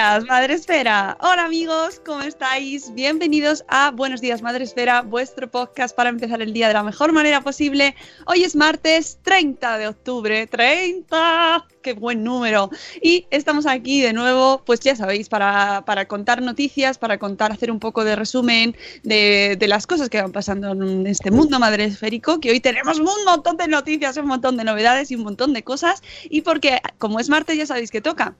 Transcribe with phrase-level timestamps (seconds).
[0.00, 1.18] días, Madre Esfera.
[1.20, 2.94] Hola amigos, ¿cómo estáis?
[2.94, 7.12] Bienvenidos a Buenos días, Madre Esfera, vuestro podcast para empezar el día de la mejor
[7.12, 7.94] manera posible.
[8.24, 10.48] Hoy es martes 30 de octubre.
[10.48, 11.66] ¡30!
[11.82, 12.70] ¡Qué buen número!
[13.02, 17.70] Y estamos aquí de nuevo, pues ya sabéis, para, para contar noticias, para contar, hacer
[17.70, 21.84] un poco de resumen de, de las cosas que van pasando en este mundo madre
[21.84, 25.52] esférico, que hoy tenemos un montón de noticias, un montón de novedades y un montón
[25.52, 26.02] de cosas.
[26.30, 28.34] Y porque, como es martes, ya sabéis que toca.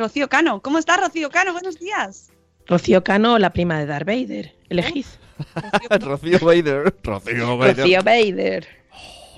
[0.00, 0.62] Rocío Cano.
[0.62, 1.52] ¿Cómo estás, Rocío Cano?
[1.52, 2.30] Buenos días.
[2.66, 4.54] Rocío Cano, la prima de Darth Vader.
[4.70, 5.04] Elegid.
[6.00, 6.94] Rocío Vader.
[7.02, 7.76] Rocío Vader.
[7.76, 8.66] Rocío Vader.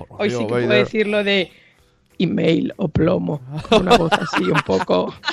[0.09, 0.85] Hoy sí que puedo Vader.
[0.85, 1.51] decirlo de
[2.17, 3.41] email o plomo.
[3.67, 5.13] Con una voz así un poco.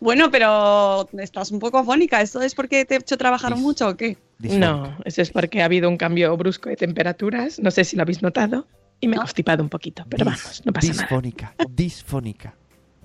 [0.00, 2.20] Bueno, pero estás un poco afónica.
[2.20, 4.16] ¿Esto es porque te he hecho trabajar Dis- mucho o qué?
[4.38, 7.58] No, eso es porque ha habido un cambio brusco de temperaturas.
[7.58, 8.66] No sé si lo habéis notado.
[9.00, 9.22] Y me he ¿No?
[9.22, 10.04] constipado un poquito.
[10.08, 11.02] Pero Dis- vamos, no pasa nada.
[11.02, 11.54] disfónica.
[11.68, 12.54] Disfónica.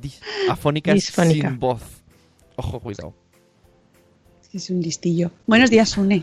[0.04, 0.20] Dis-
[0.50, 1.50] afónica es Disfónica.
[1.50, 1.82] sin voz.
[2.58, 3.14] Ojo, cuidado.
[4.54, 5.32] Es un listillo.
[5.48, 6.22] Buenos días, Sune.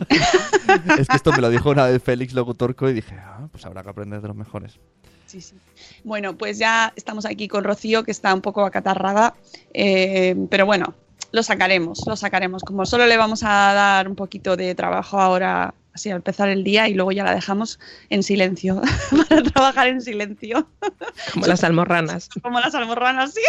[0.99, 3.83] Es que esto me lo dijo una vez Félix Locutorco y dije, ah, pues habrá
[3.83, 4.79] que aprender de los mejores.
[5.27, 5.57] Sí, sí.
[6.05, 9.35] Bueno, pues ya estamos aquí con Rocío, que está un poco acatarrada.
[9.75, 10.95] eh, pero bueno,
[11.33, 12.63] lo sacaremos, lo sacaremos.
[12.63, 16.65] Como solo le vamos a dar un poquito de trabajo ahora, así al empezar el
[16.65, 17.79] día, y luego ya la dejamos
[18.09, 18.81] en silencio,
[19.29, 20.69] para trabajar en silencio.
[21.33, 22.29] Como las almorranas.
[22.43, 23.41] como las almorranas, sí.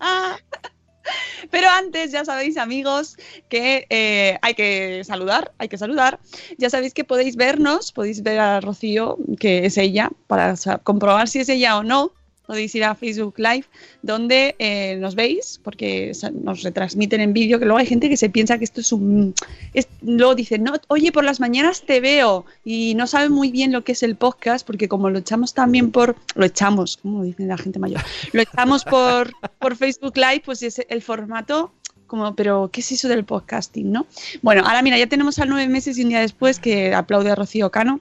[1.50, 3.16] Pero antes, ya sabéis, amigos,
[3.48, 6.20] que eh, hay que saludar, hay que saludar.
[6.58, 10.54] Ya sabéis que podéis vernos, podéis ver a Rocío, que es ella, para
[10.84, 12.12] comprobar si es ella o no.
[12.50, 13.66] Podéis ir a Facebook Live,
[14.02, 16.10] donde eh, nos veis, porque
[16.42, 19.34] nos retransmiten en vídeo, que luego hay gente que se piensa que esto es un...
[19.72, 23.70] es- luego dicen, no, oye, por las mañanas te veo, y no saben muy bien
[23.70, 26.16] lo que es el podcast, porque como lo echamos también por...
[26.34, 28.00] Lo echamos, como dice la gente mayor
[28.32, 29.30] lo echamos por,
[29.60, 31.72] por Facebook Live, pues es el formato
[32.08, 34.08] como, pero ¿qué es eso del podcasting, no?
[34.42, 37.36] Bueno, ahora mira, ya tenemos al nueve meses y un día después que aplaude a
[37.36, 38.00] Rocío Cano.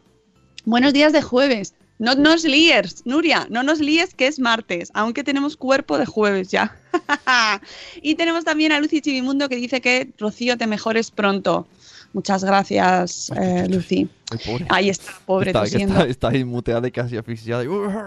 [0.66, 1.75] Buenos días de jueves.
[1.99, 6.47] No nos líes, Nuria, no nos líes que es martes, aunque tenemos cuerpo de jueves
[6.47, 6.77] ya.
[8.01, 11.67] y tenemos también a Lucy Chivimundo que dice que Rocío te mejores pronto.
[12.13, 14.07] Muchas gracias, eh, Lucy.
[14.46, 14.66] Pobre.
[14.69, 17.63] Ahí está, pobre está, está, está ahí muteada y casi asfixiada.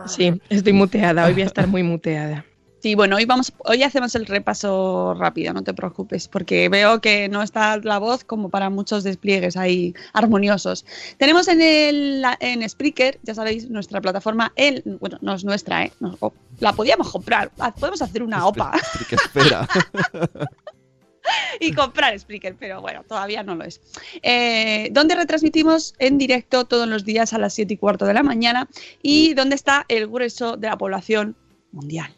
[0.09, 1.27] Sí, estoy muteada.
[1.27, 2.47] Hoy voy a estar muy muteada.
[2.83, 7.29] Sí, bueno, hoy vamos, hoy hacemos el repaso rápido, no te preocupes, porque veo que
[7.29, 10.85] no está la voz como para muchos despliegues ahí armoniosos.
[11.17, 15.93] Tenemos en el en Spreaker, ya sabéis, nuestra plataforma, el, bueno, no es nuestra, ¿eh?
[16.01, 18.73] No, o- la podíamos comprar, ah, podemos hacer una OPA
[19.13, 19.69] espera.
[21.61, 23.81] y comprar Spreaker, pero bueno, todavía no lo es.
[24.23, 28.25] Eh, donde retransmitimos en directo todos los días a las 7 y cuarto de la
[28.25, 28.69] mañana
[29.03, 31.37] y donde está el grueso de la población
[31.71, 32.13] mundial.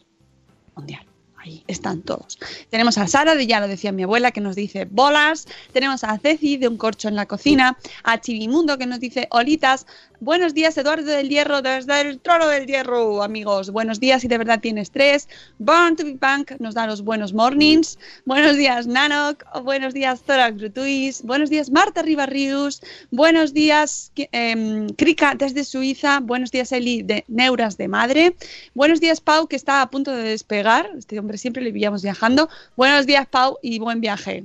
[0.77, 1.05] Mundial.
[1.37, 2.39] Ahí están todos.
[2.71, 5.47] Tenemos a Sara, de ya lo decía mi abuela, que nos dice bolas.
[5.73, 7.77] Tenemos a Ceci, de un corcho en la cocina.
[8.03, 9.87] A Chivimundo, que nos dice olitas.
[10.21, 13.71] Buenos días, Eduardo del Hierro, desde el trono del Hierro, amigos.
[13.71, 15.29] Buenos días, si de verdad tienes tres.
[15.59, 17.99] Born to be Punk nos da los buenos mornings.
[18.25, 19.45] Buenos días, Nanok.
[19.63, 21.23] Buenos días, Thorax Grutuis.
[21.23, 22.81] Buenos días, Marta Ribarrius.
[23.11, 26.21] Buenos días, em, Krika, desde Suiza.
[26.21, 28.37] Buenos días, Eli, de Neuras de Madre.
[28.73, 30.89] Buenos días, Pau, que está a punto de despegar.
[30.97, 32.49] Este hombre siempre le pillamos viajando.
[32.77, 34.45] Buenos días, Pau, y buen viaje.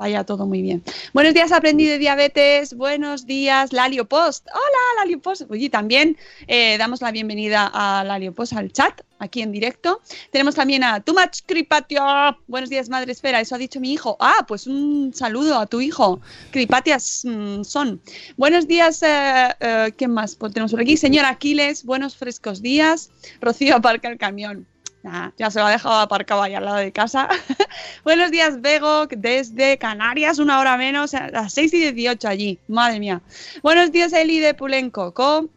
[0.00, 0.82] Vaya todo muy bien.
[1.12, 2.72] Buenos días, aprendí de diabetes.
[2.72, 4.48] Buenos días, Lalio Post.
[4.50, 5.42] Hola, Lalio Post.
[5.50, 6.16] Oye, también
[6.48, 10.00] eh, damos la bienvenida a Lalio Post al chat, aquí en directo.
[10.32, 12.02] Tenemos también a Too Much Cripatio.
[12.46, 13.42] Buenos días, Madre Esfera.
[13.42, 14.16] Eso ha dicho mi hijo.
[14.20, 16.18] Ah, pues un saludo a tu hijo.
[16.50, 18.00] Cripatias mm, son.
[18.38, 20.96] Buenos días, eh, eh, ¿quién más Pues tenemos por aquí?
[20.96, 23.10] Señor Aquiles, buenos frescos días.
[23.42, 24.66] Rocío aparca el camión.
[25.02, 27.28] Ya se lo ha dejado aparcado ahí al lado de casa.
[28.04, 32.58] Buenos días, Bego, desde Canarias, una hora menos, a las 6 y 18 allí.
[32.68, 33.22] Madre mía.
[33.62, 35.48] Buenos días, Eli de Pulencoco.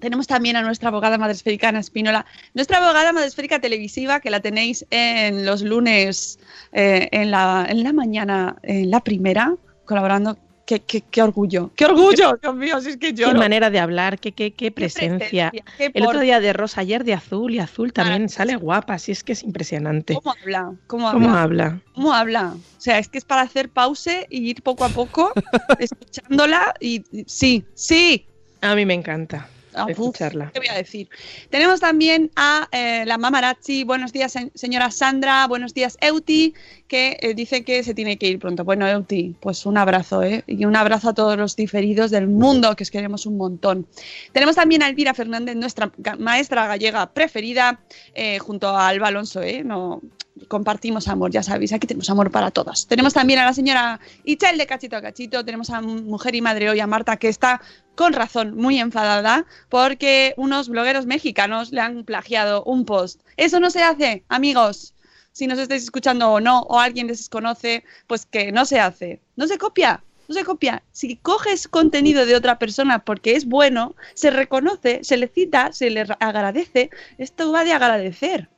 [0.00, 4.84] Tenemos también a nuestra abogada madresférica Ana Espínola, nuestra abogada madresférica televisiva, que la tenéis
[4.90, 6.40] en los lunes
[6.72, 10.36] eh, en, la, en la mañana, en la primera, colaborando.
[10.66, 13.26] Qué, qué, qué orgullo, qué orgullo, Dios mío, si es que yo.
[13.28, 15.50] Qué manera de hablar, qué, qué, qué presencia.
[15.50, 16.24] qué El otro porte.
[16.26, 19.32] día de rosa, ayer de azul, y azul también Ah, sale guapa, así es que
[19.32, 20.14] es impresionante.
[20.14, 20.74] ¿Cómo habla?
[20.86, 21.26] ¿Cómo habla?
[21.26, 21.82] ¿Cómo habla?
[21.94, 22.54] ¿Cómo habla?
[22.54, 25.32] O sea, es que es para hacer pause y ir poco a poco
[25.78, 28.28] escuchándola y- sí, sí.
[28.60, 30.50] A mí me encanta Uf, escucharla.
[30.52, 31.08] ¿Qué voy a decir?
[31.50, 33.84] Tenemos también a eh, la mamarazzi.
[33.84, 35.46] Buenos días, se- señora Sandra.
[35.46, 36.54] Buenos días, Euti,
[36.88, 38.64] que eh, dice que se tiene que ir pronto.
[38.64, 40.44] Bueno, Euti, pues un abrazo, ¿eh?
[40.46, 43.86] Y un abrazo a todos los diferidos del mundo, que os queremos un montón.
[44.32, 47.80] Tenemos también a Elvira Fernández, nuestra maestra gallega preferida,
[48.14, 49.62] eh, junto a Alba Alonso, ¿eh?
[49.64, 50.00] No,
[50.48, 52.86] compartimos amor, ya sabéis, aquí tenemos amor para todas.
[52.86, 56.70] Tenemos también a la señora Itzel de Cachito a Cachito, tenemos a Mujer y Madre
[56.70, 57.60] hoy, a Marta, que está
[57.94, 63.20] con razón muy enfadada porque unos blogueros mexicanos le han plagiado un post.
[63.36, 64.94] Eso no se hace, amigos.
[65.32, 69.20] Si nos estáis escuchando o no, o alguien les conoce, pues que no se hace.
[69.36, 70.82] No se copia, no se copia.
[70.92, 75.88] Si coges contenido de otra persona porque es bueno, se reconoce, se le cita, se
[75.88, 76.90] le ra- agradece.
[77.16, 78.50] Esto va de agradecer.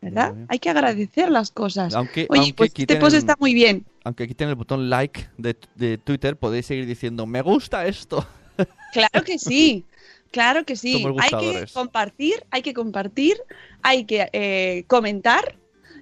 [0.00, 0.34] ¿Verdad?
[0.48, 1.94] Hay que agradecer las cosas.
[1.94, 3.84] Aunque, Oye, aunque pues este post está muy bien.
[4.04, 8.26] Aunque quiten el botón like de, de Twitter, podéis seguir diciendo, me gusta esto.
[8.92, 9.84] Claro que sí,
[10.32, 11.06] claro que sí.
[11.20, 13.36] Hay que compartir, hay que compartir,
[13.82, 15.56] hay que eh, comentar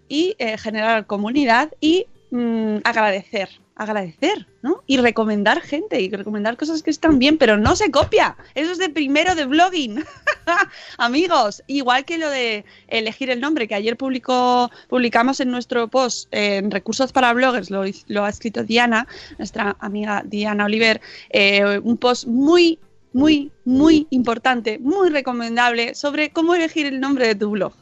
[0.08, 4.82] y eh, generar comunidad y mm, agradecer, agradecer, ¿no?
[4.86, 8.36] Y recomendar gente y recomendar cosas que están bien, pero no se copia.
[8.56, 10.04] Eso es de primero de blogging.
[10.98, 16.28] Amigos, igual que lo de elegir el nombre que ayer publicó, publicamos en nuestro post
[16.32, 19.06] en recursos para bloggers, lo ha escrito Diana,
[19.38, 21.00] nuestra amiga Diana Oliver,
[21.30, 22.80] eh, un post muy,
[23.12, 27.72] muy, muy importante, muy recomendable sobre cómo elegir el nombre de tu blog.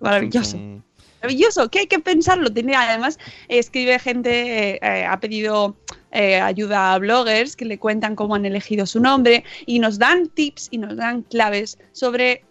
[0.00, 0.58] Maravilloso.
[1.24, 2.52] Maravilloso, que hay que pensarlo.
[2.52, 3.18] Tiene, además,
[3.48, 5.74] escribe gente, eh, eh, ha pedido
[6.12, 10.28] eh, ayuda a bloggers que le cuentan cómo han elegido su nombre y nos dan
[10.28, 12.44] tips y nos dan claves sobre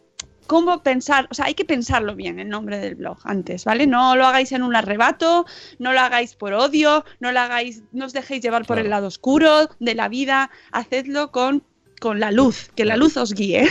[0.47, 3.85] cómo pensar, o sea, hay que pensarlo bien el nombre del blog antes, ¿vale?
[3.85, 5.45] No lo hagáis en un arrebato,
[5.77, 8.81] no lo hagáis por odio, no lo hagáis, no os dejéis llevar por Claro.
[8.85, 11.63] el lado oscuro de la vida, hacedlo con,
[12.01, 13.67] con la luz, que la luz os guíe.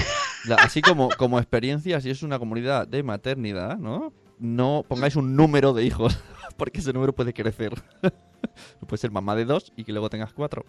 [0.59, 4.12] así como, como experiencia, si es una comunidad de maternidad, ¿no?
[4.43, 6.19] No pongáis un número de hijos,
[6.57, 7.81] porque ese número puede crecer.
[8.87, 10.65] puede ser mamá de dos y que luego tengas cuatro.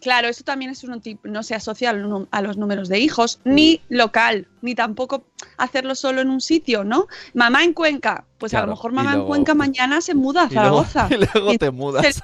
[0.00, 3.80] Claro, eso también es un tipo, no se asocia a los números de hijos, ni
[3.88, 5.24] local, ni tampoco
[5.56, 7.08] hacerlo solo en un sitio, ¿no?
[7.34, 10.52] Mamá en Cuenca, pues a lo mejor mamá luego- en Cuenca mañana se muda a
[10.52, 11.08] Y luego, Zaragoza.
[11.10, 12.04] y luego te mudas.
[12.06, 12.22] Es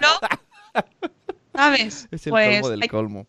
[2.27, 3.27] el pues colmo del hay- colmo.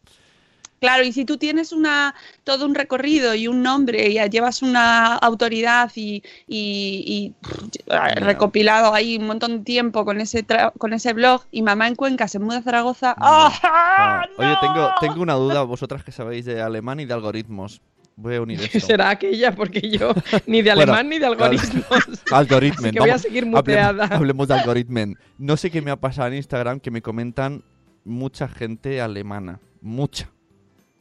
[0.86, 2.14] Claro, y si tú tienes una
[2.44, 7.88] todo un recorrido y un nombre y llevas una autoridad y, y- y, pff,
[8.18, 11.96] recopilado ahí un montón de tiempo con ese tra- con ese blog y mamá en
[11.96, 13.52] Cuenca se muda a Zaragoza, ¡ah!
[13.64, 17.82] Ah, Oye, tengo, tengo una duda, vosotras que sabéis de alemán y de algoritmos.
[18.18, 18.80] Voy a unir esto.
[18.80, 20.14] Será aquella, porque yo
[20.48, 21.86] ni de Bueno, alemán ni de algoritmos.
[22.32, 22.86] Algoritmen.
[22.86, 24.06] Así que voy a seguir hablemos- muteada.
[24.06, 25.18] Hablemos, de algoritmen.
[25.38, 27.64] No sé qué me ha pasado en Instagram que me comentan
[28.04, 29.60] mucha gente alemana.
[29.82, 30.30] Mucha.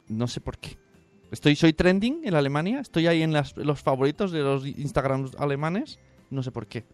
[0.08, 0.76] No sé por qué.
[1.30, 2.80] Estoy, soy trending en Alemania.
[2.80, 5.98] Estoy ahí en las- los favoritos de los Instagrams alemanes.
[6.30, 6.84] No sé por qué.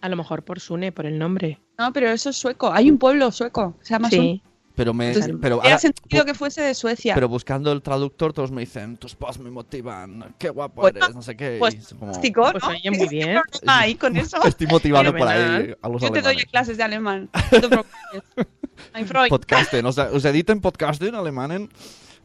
[0.00, 1.60] A lo mejor por Sune, por el nombre.
[1.78, 2.72] No, pero eso es sueco.
[2.72, 4.18] Hay un pueblo sueco, se llama Sun.
[4.20, 4.42] Sí.
[4.74, 7.12] Pero me Entonces, pero Era ahora- sentido que fuese de Suecia.
[7.12, 11.12] pero buscando el traductor todos me dicen, tus posts me motivan, qué guapo Pues, eres,
[11.16, 11.56] no sé qué.
[11.58, 12.68] pues, como, Pues ¿no?
[12.68, 13.40] oye, muy bien.
[13.66, 14.40] Ahí con eso.
[14.44, 16.44] estoy motivando por ahí a los Yo te doy alemanes.
[16.46, 17.28] clases de alemán.
[17.70, 17.84] No.
[19.28, 21.68] Podcasten, o sea, os editen podcasten alemanen.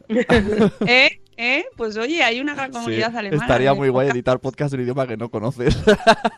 [0.87, 1.19] ¿Eh?
[1.35, 1.65] ¿Eh?
[1.75, 3.41] Pues oye, hay una gran Sí, comunidad alemana.
[3.43, 5.75] estaría de muy guay editar podcast en un idioma que no conoces.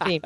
[0.06, 0.22] Sí.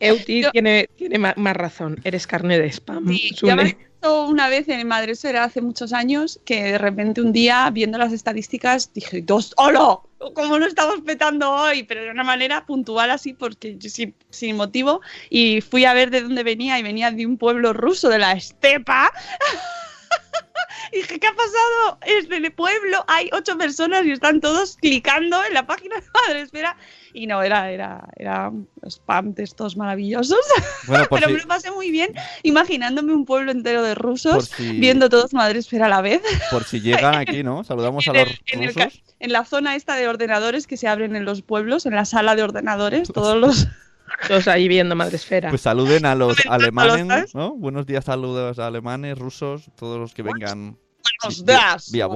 [0.00, 2.00] Euti Yo- tiene, tiene más razón.
[2.04, 3.06] Eres carne de spam.
[3.08, 7.32] Sí, ya me pasó una vez en Madresfera hace muchos años que de repente un
[7.32, 9.98] día, viendo las estadísticas, dije, dos, ¡hola!
[10.34, 11.82] ¿Cómo lo estamos petando hoy?
[11.84, 15.02] Pero de una manera puntual así, porque sin, sin motivo.
[15.28, 18.32] Y fui a ver de dónde venía y venía de un pueblo ruso, de la
[18.32, 19.12] estepa.
[20.92, 21.98] Y dije, ¿qué ha pasado?
[22.32, 26.76] En el pueblo hay ocho personas y están todos clicando en la página de Madresfera.
[27.12, 28.52] Y no, era, era, era
[28.88, 30.38] spam de estos maravillosos.
[30.86, 34.78] Bueno, Pero si, me lo pasé muy bien imaginándome un pueblo entero de rusos si-
[34.78, 36.22] viendo todos Madresfera a la vez.
[36.50, 37.64] por si llegan aquí, ¿no?
[37.64, 39.02] Saludamos a En, los en el rusos.
[39.18, 42.34] en la zona esta de ordenadores que se abren en los pueblos, en la sala
[42.36, 43.66] de ordenadores, todos los...
[44.28, 45.48] Todos ahí viendo Madresfera.
[45.50, 47.34] Pues saluden a los alemanes.
[47.34, 47.54] ¿no?
[47.54, 50.76] Buenos días, saludos a alemanes, rusos, todos los que vengan.
[51.22, 52.06] Buenos vía- días, vía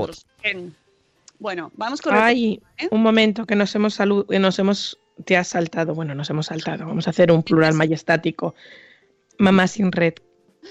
[1.38, 2.20] Bueno, vamos con el...
[2.22, 2.88] Ay, ¿eh?
[2.90, 5.94] un momento que nos hemos salu- que nos hemos te has saltado.
[5.94, 6.86] Bueno, nos hemos saltado.
[6.86, 8.54] Vamos a hacer un plural majestático.
[9.38, 10.14] Mamá sin red.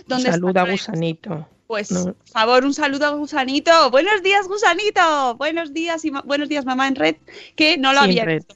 [0.08, 0.72] ¿Dónde está Saluda a?
[0.72, 1.48] Gusanito.
[1.68, 2.04] Pues, No.
[2.14, 3.90] por favor, un saludo a Gusanito.
[3.90, 5.36] Buenos días, Gusanito.
[5.38, 7.16] Buenos días y buenos días, mamá en red,
[7.56, 8.38] que no lo Sin había red.
[8.40, 8.56] visto.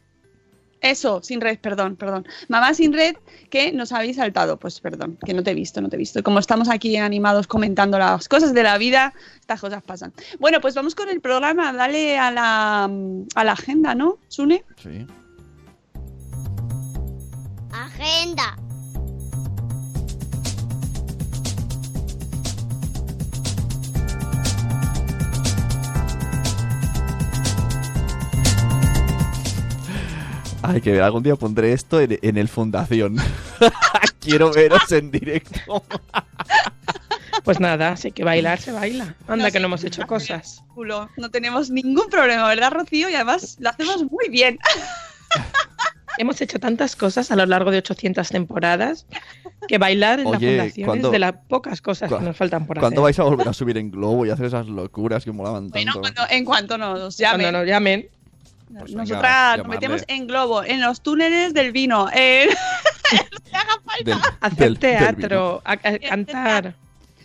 [0.92, 2.28] Eso, sin red, perdón, perdón.
[2.48, 3.16] Mamá sin red,
[3.50, 4.58] que nos habéis saltado.
[4.58, 6.24] Pues perdón, que no te he visto, no te he visto.
[6.24, 10.14] Como estamos aquí animados comentando las cosas de la vida, estas cosas pasan.
[10.40, 11.74] Bueno, pues vamos con el programa.
[11.74, 12.84] Dale a la,
[13.36, 14.64] a la agenda, ¿no, Sune?
[14.82, 15.06] Sí.
[17.72, 18.67] Agenda.
[30.68, 33.18] Ay, que algún día pondré esto en, en el Fundación.
[34.20, 35.84] Quiero veros en directo.
[37.44, 39.16] Pues nada, sí que bailar se baila.
[39.28, 40.64] Anda, No que no hemos hecho cosas.
[40.74, 41.10] Culo.
[41.18, 43.10] No tenemos ningún problema, ¿verdad, Rocío?
[43.10, 44.60] Y además lo hacemos muy bien.
[46.20, 49.06] Hemos hecho tantas cosas a lo largo de 800 temporadas
[49.68, 52.66] que bailar en Oye, la fundación ¿cuándo- es de las pocas cosas que nos faltan
[52.66, 53.04] por ¿Cuándo hacer.
[53.04, 56.02] vais a volver a subir en globo y hacer esas locuras que molaban Bueno, tanto?
[56.02, 57.52] cuando- en cuanto nos Cuando llamen.
[57.54, 58.10] nos llamen,
[58.70, 62.08] Nosotras nos metemos en globo, en los túneles del vino.
[62.14, 62.50] en-
[64.04, 66.76] Del- hacer del- del teatro, a- a- cantar.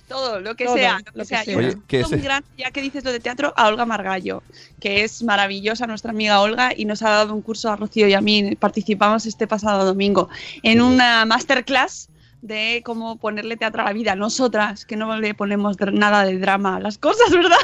[0.09, 0.99] todo, lo que Todo, sea.
[0.99, 1.45] Lo lo que sea.
[1.45, 1.53] sea.
[1.53, 3.67] Yo Oye, respeto ¿qué es muy el- grande, ya que dices lo de teatro, a
[3.69, 4.43] Olga Margallo,
[4.81, 8.15] que es maravillosa, nuestra amiga Olga, y nos ha dado un curso a Rocío y
[8.15, 8.55] a mí.
[8.57, 10.29] Participamos este pasado domingo
[10.63, 12.09] en una masterclass
[12.43, 14.15] de cómo ponerle teatro a la vida.
[14.15, 17.57] Nosotras, que no le ponemos nada de drama a las cosas, ¿verdad?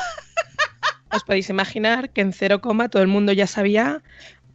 [1.13, 4.03] Os podéis imaginar que en cero coma todo el mundo ya sabía,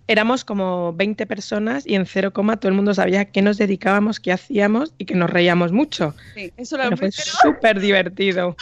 [0.07, 4.19] éramos como 20 personas y en cero coma todo el mundo sabía qué nos dedicábamos,
[4.19, 6.13] qué hacíamos y que nos reíamos mucho.
[6.35, 8.55] Sí, eso lo fue súper divertido.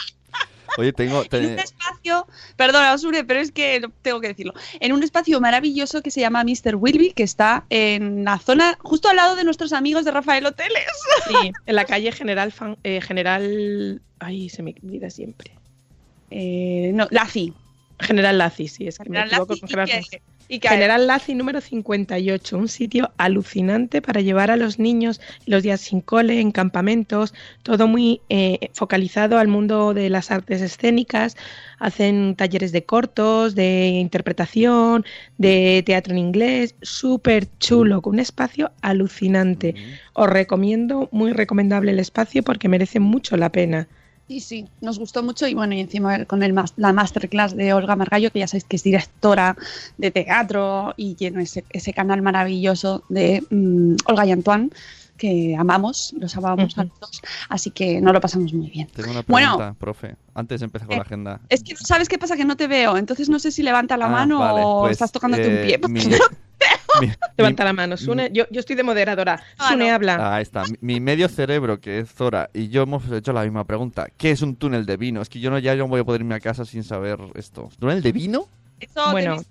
[0.78, 1.22] Oye, tengo...
[1.30, 6.00] en un espacio, perdona, Sure, pero es que tengo que decirlo, en un espacio maravilloso
[6.00, 6.76] que se llama Mr.
[6.76, 10.86] Wilby, que está en la zona justo al lado de nuestros amigos de Rafael Hoteles.
[11.28, 15.52] Sí, en la calle General, Fan- eh, General, ay, se me olvida siempre.
[16.30, 17.52] Eh, no, Lazi.
[18.00, 20.16] General Lazi, sí, es que me General equivoco Lazi con y General que- Lazi.
[20.48, 25.62] y que- General Lazi número 58, un sitio alucinante para llevar a los niños los
[25.62, 27.32] días sin cole, en campamentos,
[27.62, 31.36] todo muy eh, focalizado al mundo de las artes escénicas.
[31.78, 35.04] Hacen talleres de cortos, de interpretación,
[35.38, 39.74] de teatro en inglés, súper chulo, con un espacio alucinante.
[40.12, 43.88] Os recomiendo, muy recomendable el espacio porque merece mucho la pena.
[44.32, 47.74] Sí, sí, nos gustó mucho y bueno, y encima con el mas- la masterclass de
[47.74, 49.54] Olga Margallo, que ya sabéis que es directora
[49.98, 54.70] de teatro y tiene ese, ese canal maravilloso de mm, Olga y Antoine,
[55.18, 56.88] que amamos, los amamos a Ujú.
[56.90, 57.20] los dos,
[57.50, 58.88] así que nos lo pasamos muy bien.
[58.94, 59.58] Tengo una Bueno.
[59.58, 60.16] pregunta, profe.
[60.34, 61.40] Antes de empezar con Eh, la agenda.
[61.50, 64.06] Es que sabes qué pasa, que no te veo, entonces no sé si levanta la
[64.06, 65.88] Ah, mano vale, o pues, estás tocándote un eh, pie.
[65.90, 66.00] mi-
[67.00, 68.30] mi- Levanta la mano, Sune.
[68.32, 69.42] Yo, yo estoy de moderadora.
[69.58, 69.94] Ah, Sune no.
[69.94, 70.16] habla.
[70.16, 70.64] Ah, ahí está.
[70.80, 74.06] Mi, medio cerebro, que es Zora, y yo hemos hecho la misma pregunta.
[74.16, 75.22] ¿Qué es un túnel de vino?
[75.22, 77.70] Es que yo no ya no voy a poder irme a casa sin saber esto.
[77.78, 78.46] ¿Túnel de vino?
[78.80, 79.46] Eso Bueno, ir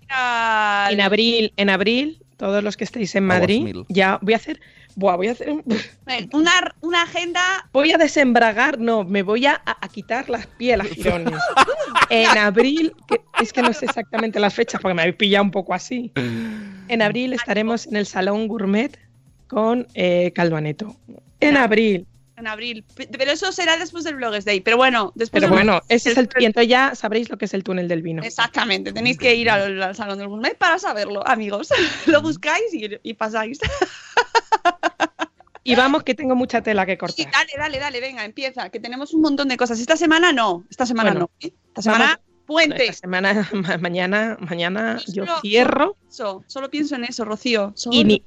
[0.92, 4.60] En abril, en abril, todos los que estéis en Madrid, ya voy a hacer,
[4.96, 5.64] buah, voy a hacer, un-
[6.34, 7.40] una, una agenda
[7.72, 11.40] voy a desembragar, no, me voy a, a quitar las pieles, girones.
[12.10, 15.52] en abril, que, es que no sé exactamente las fechas porque me habéis pillado un
[15.52, 16.12] poco así.
[16.88, 18.98] En abril estaremos en el Salón Gourmet
[19.48, 20.96] con eh, Calvaneto.
[21.42, 22.08] En abril,
[22.42, 22.84] En abril.
[22.96, 24.62] Pero eso será después del Bloggers Day.
[24.62, 27.54] Pero bueno, después Pero bueno, ese es el y entonces ya sabréis lo que es
[27.54, 28.24] el túnel del vino.
[28.24, 31.70] Exactamente, tenéis que ir al, al Salón del Gourmet para saberlo, amigos.
[32.08, 33.60] Lo buscáis y, y pasáis.
[35.64, 37.28] Y vamos que tengo mucha tela que cortar.
[37.32, 39.80] dale, dale, dale, venga, empieza, que tenemos un montón de cosas.
[39.80, 41.48] Esta semana no, esta semana Bueno, no.
[41.48, 41.54] ¿eh?
[41.68, 42.84] Esta semana, vamos- puente.
[42.84, 47.72] Esta semana, ma- mañana, mañana yo Solo- cierro Solo, solo pienso en eso, Rocío.
[47.76, 48.24] Solo y ni,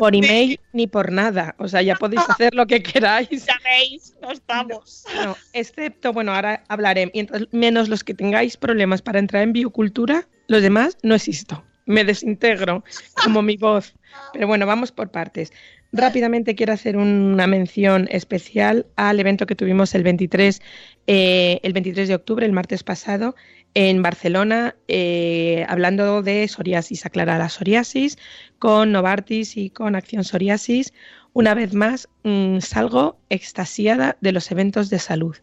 [0.00, 0.18] por ti.
[0.18, 1.54] email ni por nada.
[1.58, 3.46] O sea, ya podéis hacer lo que queráis.
[3.46, 5.04] Ya veis, no estamos.
[5.14, 7.10] No, excepto, bueno, ahora hablaré.
[7.14, 11.62] Mientras, menos los que tengáis problemas para entrar en biocultura, los demás no existo.
[11.90, 12.84] Me desintegro
[13.24, 13.94] como mi voz.
[14.32, 15.52] Pero bueno, vamos por partes.
[15.92, 20.62] Rápidamente quiero hacer una mención especial al evento que tuvimos el 23,
[21.08, 23.34] eh, el 23 de octubre, el martes pasado,
[23.74, 28.18] en Barcelona, eh, hablando de psoriasis, aclarar la psoriasis,
[28.60, 30.92] con Novartis y con Acción Psoriasis.
[31.32, 35.36] Una vez más, mm, salgo extasiada de los eventos de salud.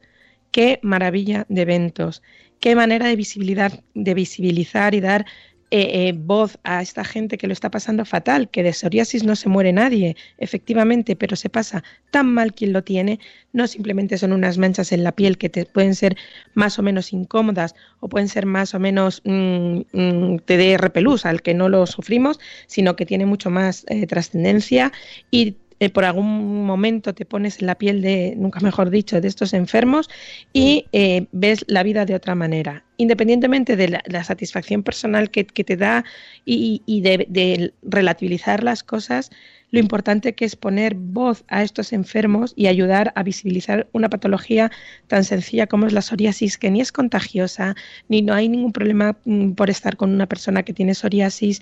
[0.51, 2.23] Qué maravilla de eventos,
[2.61, 5.25] qué manera de, visibilidad, de visibilizar y dar
[5.69, 9.35] eh, eh, voz a esta gente que lo está pasando fatal, que de psoriasis no
[9.35, 13.19] se muere nadie, efectivamente, pero se pasa tan mal quien lo tiene,
[13.51, 16.15] no simplemente son unas manchas en la piel que te pueden ser
[16.53, 21.25] más o menos incómodas o pueden ser más o menos mm, mm, te dé repelús
[21.25, 24.93] al que no lo sufrimos, sino que tiene mucho más eh, trascendencia
[25.31, 29.27] y eh, por algún momento te pones en la piel de, nunca mejor dicho, de
[29.27, 30.09] estos enfermos
[30.53, 30.85] y
[31.33, 32.86] ves la vida de otra manera.
[32.97, 36.03] Independientemente de la, satisfacción personal que, te da
[36.45, 39.29] y, y de, de relativizar las cosas,
[39.69, 44.71] lo importante que es poner voz a estos enfermos y ayudar a visibilizar una patología
[45.07, 47.75] tan sencilla como es la psoriasis, que ni es contagiosa,
[48.07, 51.61] ni no hay ningún problema mm, por estar con una persona que tiene psoriasis.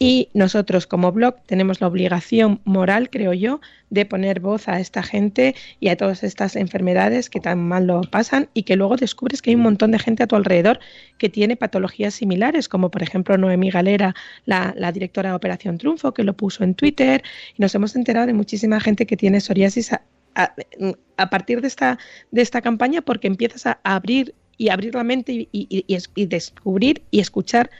[0.00, 3.60] Y nosotros como blog tenemos la obligación moral, creo yo,
[3.90, 8.00] de poner voz a esta gente y a todas estas enfermedades que tan mal lo
[8.00, 10.73] pasan y que luego descubres que hay un montón de gente a tu alrededor
[11.18, 14.14] que tiene patologías similares, como por ejemplo Noemí Galera,
[14.46, 17.22] la, directora de Operación Triunfo, que lo puso en Twitter,
[17.56, 19.92] y nos hemos enterado de muchísima gente que tiene psoriasis
[20.36, 21.98] a, partir de esta,
[22.30, 27.02] de esta campaña porque empiezas a abrir y abrir la mente y, y- y descubrir
[27.10, 27.70] y escuchar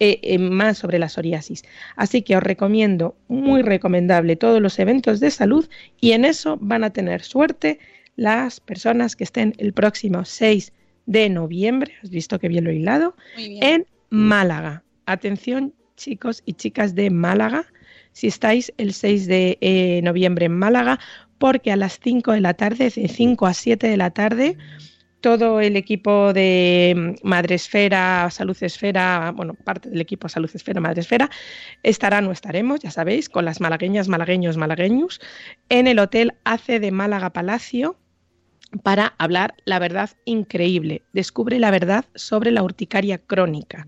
[0.00, 1.62] eh, eh, más sobre la psoriasis.
[1.94, 5.68] Así que os recomiendo, muy recomendable, todos los eventos de salud
[6.00, 7.78] y en eso van a tener suerte
[8.16, 10.72] las personas que estén el próximo 6
[11.06, 14.82] de noviembre, has visto que bien lo he hilado, en Málaga.
[15.06, 17.66] Atención chicos y chicas de Málaga,
[18.12, 20.98] si estáis el 6 de eh, noviembre en Málaga,
[21.38, 24.56] porque a las 5 de la tarde, de 5 a 7 de la tarde,
[25.22, 31.30] todo el equipo de mm, Madresfera, Salud Esfera, bueno, parte del equipo Salud Esfera, Madresfera,
[31.82, 35.20] estará, no estaremos, ya sabéis, con las malagueñas, malagueños, malagueños,
[35.70, 37.96] en el Hotel ACE de Málaga Palacio
[38.82, 41.02] para hablar la verdad increíble.
[41.12, 43.86] Descubre la verdad sobre la urticaria crónica.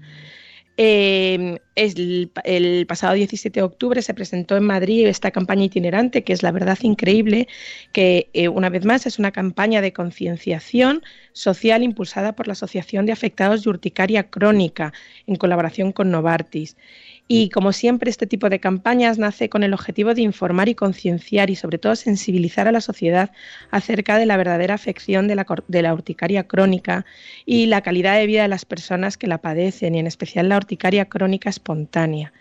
[0.76, 6.32] Eh, es el, pasado 17 de octubre se presentó en Madrid esta campaña itinerante que
[6.32, 7.46] es La Verdad Increíble,
[7.92, 13.06] que eh, una vez más es una campaña de concienciación social impulsada por la Asociación
[13.06, 14.92] de Afectados de Urticaria Crónica
[15.28, 16.76] en colaboración con Novartis.
[17.26, 21.48] Y como siempre, este tipo de campañas nace con el objetivo de informar y concienciar
[21.48, 23.30] y sobre todo sensibilizar a la sociedad
[23.70, 27.06] acerca de la verdadera afección de la, de la urticaria crónica
[27.46, 30.58] y la calidad de vida de las personas que la padecen y en especial la
[30.58, 32.34] urticaria crónica espontánea.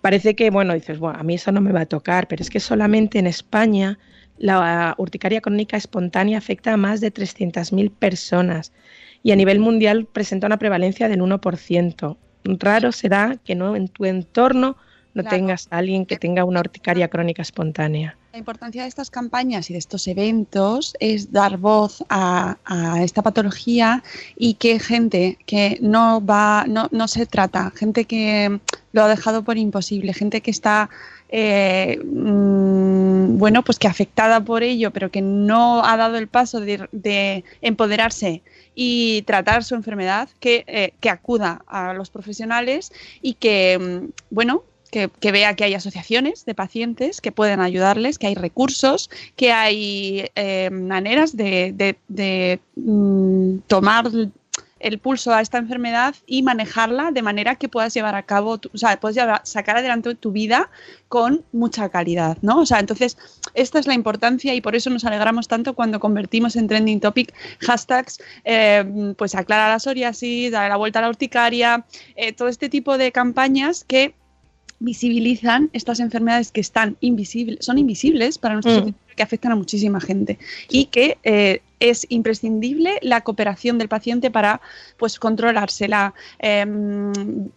[0.00, 2.50] Parece que, bueno, dices, bueno, a mí eso no me va a tocar, pero es
[2.50, 3.98] que solamente en España
[4.38, 8.72] la urticaria crónica espontánea afecta a más de 300.000 personas
[9.24, 12.16] y a nivel mundial presenta una prevalencia del 1%.
[12.44, 14.76] Raro será que no en tu entorno
[15.14, 15.36] no Claro.
[15.36, 18.16] tengas a alguien que tenga una urticaria crónica espontánea.
[18.32, 23.20] La importancia de estas campañas y de estos eventos es dar voz a, a esta
[23.20, 24.02] patología
[24.36, 28.58] y que gente que no va, no, no se trata, gente que
[28.92, 30.88] lo ha dejado por imposible, gente que está
[31.28, 33.01] eh, mm,
[33.38, 37.44] bueno, pues que afectada por ello, pero que no ha dado el paso de, de
[37.60, 38.42] empoderarse
[38.74, 44.64] y tratar su enfermedad, que, eh, que acuda a los profesionales y que, mm, bueno,
[44.90, 49.50] que, que vea que hay asociaciones de pacientes que pueden ayudarles, que hay recursos, que
[49.52, 54.10] hay eh, maneras de, de- de, mm, tomar
[54.82, 58.68] el pulso a esta enfermedad y manejarla de manera que puedas llevar a cabo, tu-
[58.74, 60.68] o sea, puedes llevar- sacar adelante tu vida
[61.08, 62.60] con mucha calidad, ¿no?
[62.60, 63.16] O sea, entonces,
[63.54, 67.32] esta es la importancia y por eso nos alegramos tanto cuando convertimos en trending topic
[67.60, 71.84] hashtags, eh, pues aclara la psoriasis, dar la vuelta a la urticaria,
[72.16, 74.14] eh, todo este tipo de campañas que
[74.80, 78.94] visibilizan estas enfermedades que están invisibles, son invisibles para nuestra Mm.
[79.14, 84.60] que afectan a muchísima gente y que eh, es imprescindible la cooperación del paciente para
[84.96, 87.12] pues controlársela, em,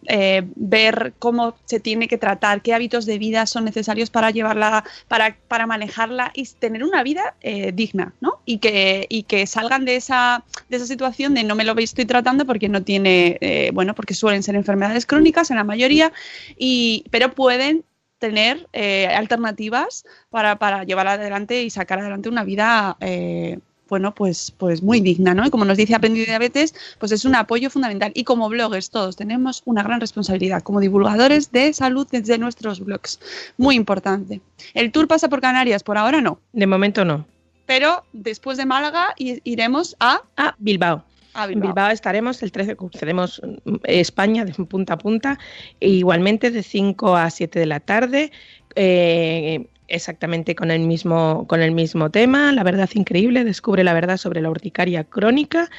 [0.08, 4.82] eh, ver cómo se tiene que tratar, qué hábitos de vida son necesarios para llevarla,
[5.06, 8.40] para, para manejarla y tener una vida eh, digna, ¿no?
[8.44, 12.04] Y que, y que salgan de esa, de esa situación de no me lo estoy
[12.04, 16.12] tratando porque no tiene, eh, bueno, porque suelen ser enfermedades crónicas en la mayoría,
[16.58, 17.84] y, pero pueden
[18.18, 24.82] tener alternativas para, para llevar adelante y sacar adelante una vida eh, bueno, pues, pues
[24.82, 25.46] muy digna, ¿no?
[25.46, 28.12] Y como nos dice Aprendiz de Diabetes, pues es un apoyo fundamental.
[28.14, 33.20] Y como bloggers todos tenemos una gran responsabilidad como divulgadores de salud desde nuestros blogs.
[33.56, 34.40] Muy importante.
[34.74, 35.82] ¿El tour pasa por Canarias?
[35.82, 36.40] Por ahora no.
[36.52, 37.26] De momento no.
[37.66, 41.04] Pero después de Málaga iremos a, Ah, Bilbao.
[41.34, 41.68] a En Bilbao.
[41.68, 45.38] Bilbao estaremos el 13, crucemos mm, España de punta a punta,
[45.80, 48.30] e igualmente de 5 a 7 de la tarde,
[48.76, 54.16] eh, exactamente con el, mismo, con el mismo tema, La verdad increíble, descubre la verdad
[54.16, 55.70] sobre la urticaria crónica.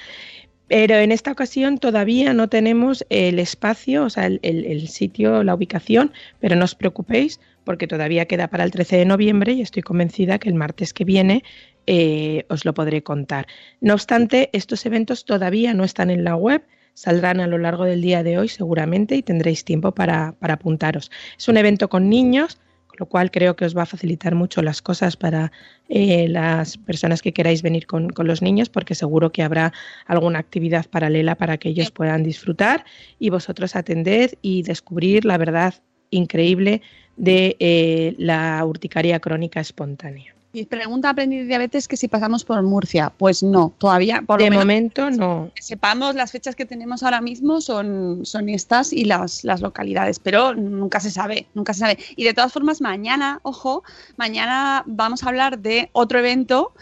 [0.67, 5.55] Pero en esta ocasión todavía no tenemos el espacio, o sea, el, el- sitio, la
[5.55, 9.81] ubicación, pero no os preocupéis porque todavía queda para el 13 de noviembre y estoy
[9.83, 11.43] convencida que el martes que viene
[11.85, 13.47] eh, os lo podré contar.
[13.79, 18.01] No obstante, estos eventos todavía no están en la web, saldrán a lo largo del
[18.01, 21.11] día de hoy seguramente y tendréis tiempo para, para apuntaros.
[21.37, 22.59] Es un evento con niños,
[22.97, 25.51] lo cual creo que os va a facilitar mucho las cosas para
[25.89, 29.73] eh, las personas que queráis venir con, con los niños, porque seguro que habrá
[30.05, 32.85] alguna actividad paralela para que ellos puedan disfrutar
[33.19, 35.75] y vosotros atended y descubrir la verdad
[36.09, 36.81] increíble
[37.17, 40.36] de eh, la urticaria crónica espontánea.
[40.57, 43.13] Y pregunta Aprendiz de Diabetes que si pasamos por Murcia.
[43.15, 44.23] Pues no, todavía.
[44.25, 45.51] Por lo De menos momento no.
[45.53, 50.17] que sepamos las fechas que tenemos ahora mismo son, son estas y las, las localidades,
[50.17, 51.97] pero nunca se sabe, nunca se sabe.
[52.15, 53.83] Y de todas formas, mañana, ojo,
[54.15, 56.73] mañana vamos a hablar de otro evento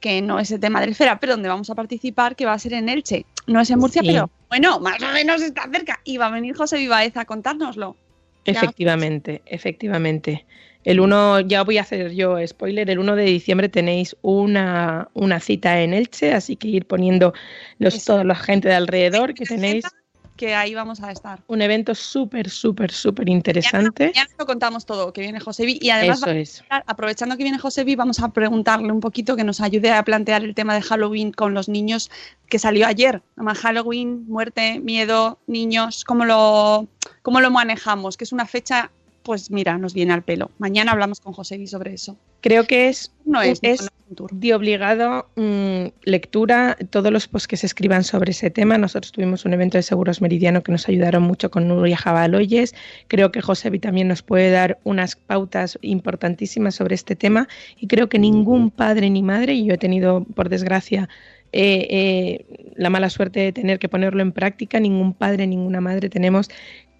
[0.00, 2.58] que no es el tema de esfera, pero donde vamos a participar, que va a
[2.58, 3.24] ser en Elche.
[3.46, 4.08] No es en Murcia, Sí.
[4.08, 6.00] pero bueno, más o menos está cerca.
[6.02, 7.94] Y va a venir José Vivaez a contárnoslo.
[8.44, 10.44] Efectivamente, efectivamente.
[10.84, 15.38] El 1, ya voy a hacer yo spoiler, el 1 de diciembre tenéis una, una
[15.38, 17.32] cita en Elche, así que ir poniendo
[17.78, 19.84] los, toda la gente de alrededor que tenéis
[20.34, 21.40] Que ahí vamos a estar.
[21.46, 24.10] un evento súper, súper, súper interesante.
[24.12, 25.78] Ya lo contamos todo, que viene José Vi.
[25.80, 26.64] Y además Eso es.
[26.68, 30.42] aprovechando que viene José Vi, vamos a preguntarle un poquito que nos ayude a plantear
[30.42, 32.10] el tema de Halloween con los niños
[32.48, 33.22] que salió ayer.
[33.36, 36.88] Halloween, muerte, miedo, niños, ¿cómo lo,
[37.22, 38.16] cómo lo manejamos?
[38.16, 38.90] Que es una fecha,
[39.22, 40.50] pues mira, nos viene al pelo.
[40.58, 42.16] Mañana hablamos con José Vi sobre eso.
[42.40, 43.88] Creo que es No es, Es-
[44.30, 48.76] de obligado mm, lectura todos los posts que se escriban sobre ese tema.
[48.76, 52.74] Nosotros tuvimos un evento de Seguros Meridiano que nos ayudaron mucho con Nuria Jabaloyes.
[53.08, 57.48] Creo que Josebi también nos puede dar unas pautas importantísimas sobre este tema
[57.80, 61.08] y creo que ningún padre ni madre, y yo he tenido, por desgracia,
[61.54, 66.08] eh, eh, la mala suerte de tener que ponerlo en práctica, ningún padre, ninguna madre
[66.08, 66.48] tenemos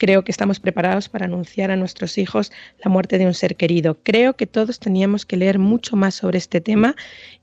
[0.03, 2.51] creo que estamos preparados para anunciar a nuestros hijos
[2.85, 4.01] la muerte de un ser querido.
[4.03, 6.97] Creo que todos teníamos que leer mucho más sobre este tema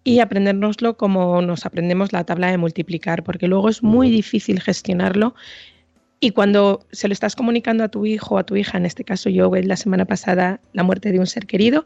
[0.03, 5.35] y aprendérnoslo como nos aprendemos la tabla de multiplicar, porque luego es muy difícil gestionarlo.
[6.19, 9.05] Y cuando se lo estás comunicando a tu hijo o a tu hija, en este
[9.05, 11.85] caso yo la semana pasada la muerte de un ser querido,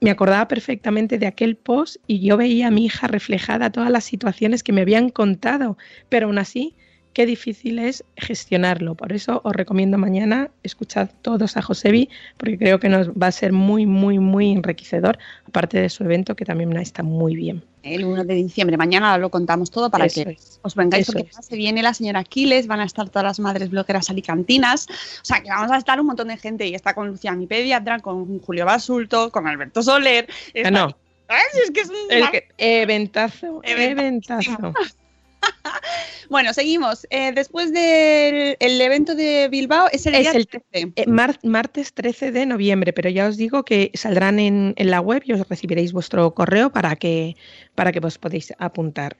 [0.00, 4.04] me acordaba perfectamente de aquel post y yo veía a mi hija reflejada todas las
[4.04, 5.76] situaciones que me habían contado,
[6.08, 6.76] pero aún así
[7.16, 8.94] qué difícil es gestionarlo.
[8.94, 13.32] Por eso os recomiendo mañana escuchad todos a Josebi, porque creo que nos va a
[13.32, 15.16] ser muy, muy, muy enriquecedor,
[15.48, 17.64] aparte de su evento que también está muy bien.
[17.82, 18.76] El 1 de diciembre.
[18.76, 20.60] Mañana lo contamos todo para Eso que es.
[20.60, 21.46] os vengáis, Eso porque es.
[21.46, 24.86] se viene la señora Aquiles, van a estar todas las madres blogueras alicantinas.
[24.90, 26.66] O sea, que vamos a estar un montón de gente.
[26.66, 30.26] Y está con Lucía, mi pediatra, con Julio Basulto, con Alberto Soler.
[30.28, 30.96] Ah, está- no,
[31.28, 34.74] Ay, es que es un- eventazo, Eventazo.
[36.28, 37.06] Bueno, seguimos.
[37.10, 40.92] Eh, después del el evento de Bilbao, es el Es día el- 13.
[40.96, 45.00] Eh, mar- martes 13 de noviembre, pero ya os digo que saldrán en, en la
[45.00, 47.36] web y os recibiréis vuestro correo para que,
[47.76, 49.16] para que os podéis apuntar.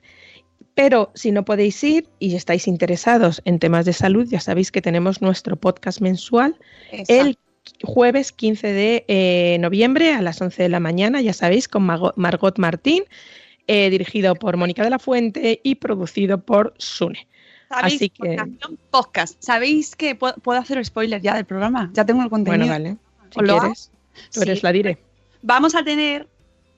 [0.75, 4.81] Pero si no podéis ir y estáis interesados en temas de salud, ya sabéis que
[4.81, 6.55] tenemos nuestro podcast mensual
[6.91, 7.13] Exacto.
[7.13, 7.37] el
[7.83, 12.57] jueves 15 de eh, noviembre a las 11 de la mañana, ya sabéis, con Margot
[12.59, 13.03] Martín,
[13.67, 17.27] eh, dirigido por Mónica de la Fuente y producido por Sune.
[17.69, 17.95] ¿Sabéis?
[17.95, 18.37] así que-
[18.91, 19.35] Podcast.
[19.43, 21.89] ¿Sabéis que puedo, puedo hacer spoiler ya del programa?
[21.93, 22.65] Ya tengo el contenido.
[22.65, 22.97] Bueno, vale.
[23.31, 23.91] Si ¿Os lo quieres,
[24.31, 24.63] tú eres Sí.
[24.63, 24.97] la dire.
[25.41, 26.27] Vamos a tener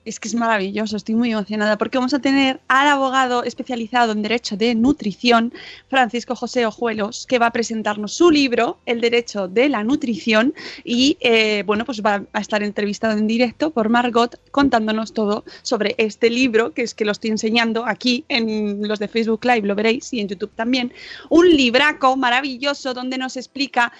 [0.02, 4.22] Es que es maravilloso, estoy muy emocionada porque vamos a tener al abogado especializado en
[4.22, 5.52] Derecho de Nutrición,
[5.90, 11.18] Francisco José Ojuelos, que va a presentarnos su libro, El Derecho de la Nutrición, y
[11.20, 16.30] eh, bueno, pues va a estar entrevistado en directo por Margot contándonos todo sobre este
[16.30, 20.14] libro, que es que lo estoy enseñando aquí en los de Facebook Live, lo veréis,
[20.14, 20.94] y en YouTube también.
[21.28, 23.92] Un libraco maravilloso donde nos explica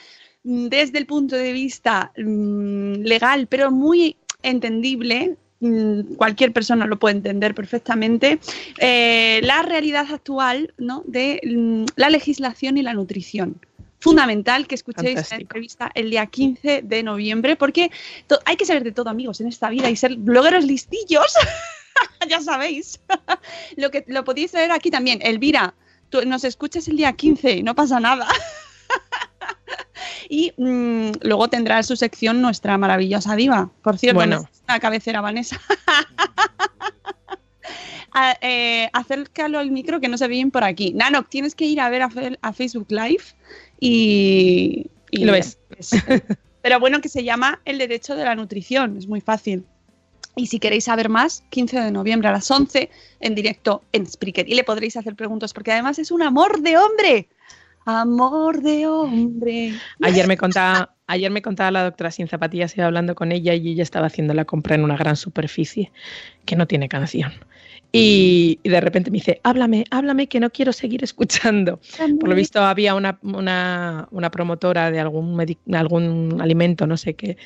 [0.44, 5.36] mm, desde el punto de vista mm, legal, pero muy entendible,
[6.16, 8.38] cualquier persona lo puede entender perfectamente,
[8.78, 11.02] eh, la realidad actual ¿no?
[11.06, 13.60] de mm, la legislación y la nutrición.
[13.98, 15.42] Fundamental que escuchéis la Fantástico.
[15.42, 17.90] entrevista el día 15 de noviembre, porque
[18.46, 21.34] hay que saber de todo, amigos, en esta vida y ser blogueros listillos.
[22.28, 22.98] ya sabéis.
[23.76, 25.20] lo que lo podéis ver aquí también.
[25.22, 25.74] Elvira,
[26.08, 28.26] tú nos escuchas el día 15 y no pasa nada.
[30.28, 33.70] Y mm, luego tendrá su sección nuestra maravillosa diva.
[33.82, 34.48] Por cierto, Bueno.
[34.68, 35.60] la cabecera Vanessa.
[38.12, 40.92] A- eh, acércalo al micro que no se ve bien por aquí.
[40.94, 43.24] Nano, tienes que ir a ver a, Facebook Live
[43.78, 45.58] y, y Lo ves.
[45.78, 45.90] es-
[46.62, 49.64] Pero bueno, que se llama El Derecho de la Nutrición, es muy fácil.
[50.36, 52.88] Y si queréis saber más, 15 de noviembre a las 11
[53.20, 54.48] en directo en Spreaker.
[54.48, 57.28] Y le podréis hacer preguntas porque además es un amor de hombre.
[57.84, 59.72] Amor de hombre.
[60.02, 63.68] Ayer me contaba, ayer me contaba la doctora sin zapatillas, iba hablando con ella y
[63.68, 65.90] ella estaba haciendo la compra en una gran superficie
[66.44, 67.32] que no tiene canción.
[67.92, 71.80] Y, y de repente me dice, háblame, háblame, que no quiero seguir escuchando.
[72.20, 75.40] Por lo visto había una, una, una promotora de algún,
[75.72, 77.36] algún alimento, no sé qué,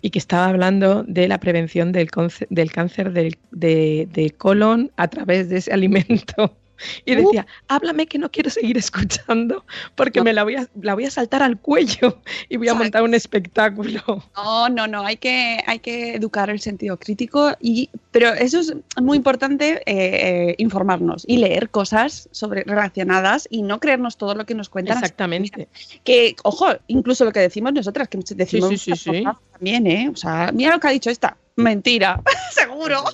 [0.00, 2.08] y que estaba hablando de la prevención del,
[2.50, 6.56] del cáncer del, de, de colon a través de ese alimento.
[7.04, 7.24] Y Uh.
[7.26, 9.64] decía, háblame que no quiero seguir escuchando
[9.94, 10.24] porque No.
[10.24, 12.84] me la voy, a, la voy a saltar al cuello y voy a Exacto.
[12.84, 14.02] montar un espectáculo.
[14.36, 18.74] No, no, no, hay que, hay que educar el sentido crítico, y, pero eso es
[19.00, 24.46] muy importante, eh, eh, informarnos y leer cosas sobre, relacionadas y no creernos todo lo
[24.46, 24.96] que nos cuentan.
[24.98, 25.68] Exactamente.
[26.04, 30.08] Que, ojo, incluso lo que decimos nosotras, que decimos Sí, sí, sí, también, ¿eh?
[30.12, 32.20] O sea, mira lo que ha dicho esta, mentira,
[32.52, 33.04] seguro.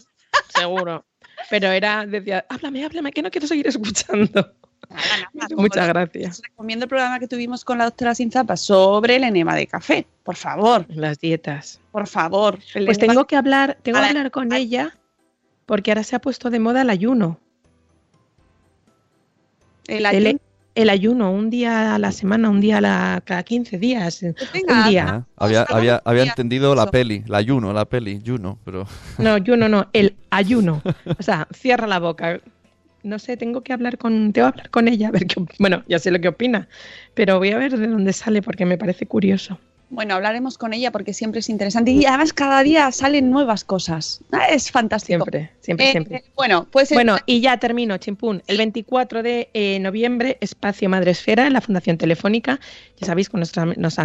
[0.55, 1.05] Seguro.
[1.50, 4.54] Pero era, decía, háblame, háblame, que no quiero seguir escuchando.
[4.88, 6.42] Nada, nada, Muchas gracias.
[6.42, 10.07] Recomiendo el programa que tuvimos con la doctora Sin Zapas sobre el enema de café,
[10.22, 11.80] por favor, Las dietas.
[11.90, 12.59] por favor.
[12.72, 14.96] Pues tengo que hablar, tengo que hablar con ella
[15.66, 17.40] porque ahora se ha puesto de moda el ayuno.
[19.87, 20.40] El, ayuno.
[20.74, 24.22] El ayuno, un día a la semana, un día a la, cada 15 días.
[24.52, 25.06] Venga, un día.
[25.08, 28.87] Ah, había, había, había día entendido la peli, la Juno, la peli, Juno, pero
[29.18, 30.82] No, ayuno no, el ayuno.
[31.18, 32.40] O sea, cierra la boca.
[33.02, 35.84] No sé, tengo que hablar con, tengo que hablar con ella, a ver qué, bueno,
[35.87, 36.68] ya sé lo que opina,
[37.12, 39.58] pero voy a ver de dónde sale porque me parece curioso.
[39.94, 44.20] Bueno, hablaremos con ella porque siempre es interesante y además cada día salen nuevas cosas.
[44.33, 45.24] Ah, Es fantástico.
[45.24, 46.24] Siempre, siempre, Eh, siempre.
[46.37, 48.42] Bueno, pues Bueno, y ya termino, Chimpún.
[48.46, 52.61] El 24 de eh, noviembre, Espacio Madresfera en la Fundación Telefónica.
[52.96, 53.96] Ya sabéis, con, nuestra- nos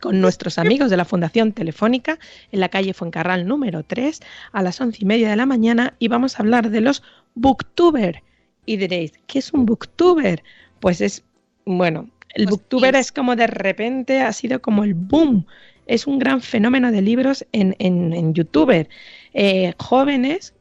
[0.00, 2.18] con nuestros amigos de la Fundación Telefónica,
[2.52, 4.20] en la calle Fuencarral número 3,
[4.52, 7.02] a las once y media de la mañana, y vamos a hablar de los
[7.34, 8.22] booktuber.
[8.66, 10.42] Y diréis, ¿qué es un booktuber?
[10.80, 11.24] Pues es,
[11.66, 15.46] bueno, el Pues booktuber es- es como de repente ha sido como el boom.
[15.86, 18.88] Es un gran fenómeno de libros en, en, en youtuber.
[19.34, 20.54] Eh, jóvenes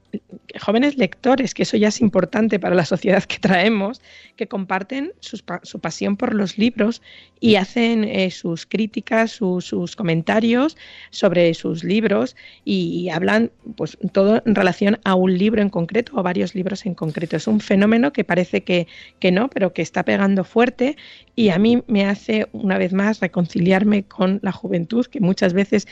[0.60, 4.02] jóvenes lectores, que eso ya es importante para la sociedad que traemos,
[4.36, 7.02] que comparten sus su pasión por los libros
[7.40, 10.78] y hacen eh, sus críticas, su- sus comentarios
[11.10, 16.24] sobre sus libros y, hablan pues todo en relación a un libro en concreto o
[16.24, 17.36] varios libros en concreto.
[17.36, 18.88] Es un fenómeno que parece que,
[19.20, 20.96] que no, pero que está pegando fuerte
[21.36, 25.88] y a mí me hace una vez más reconciliarme con la juventud que muchas veces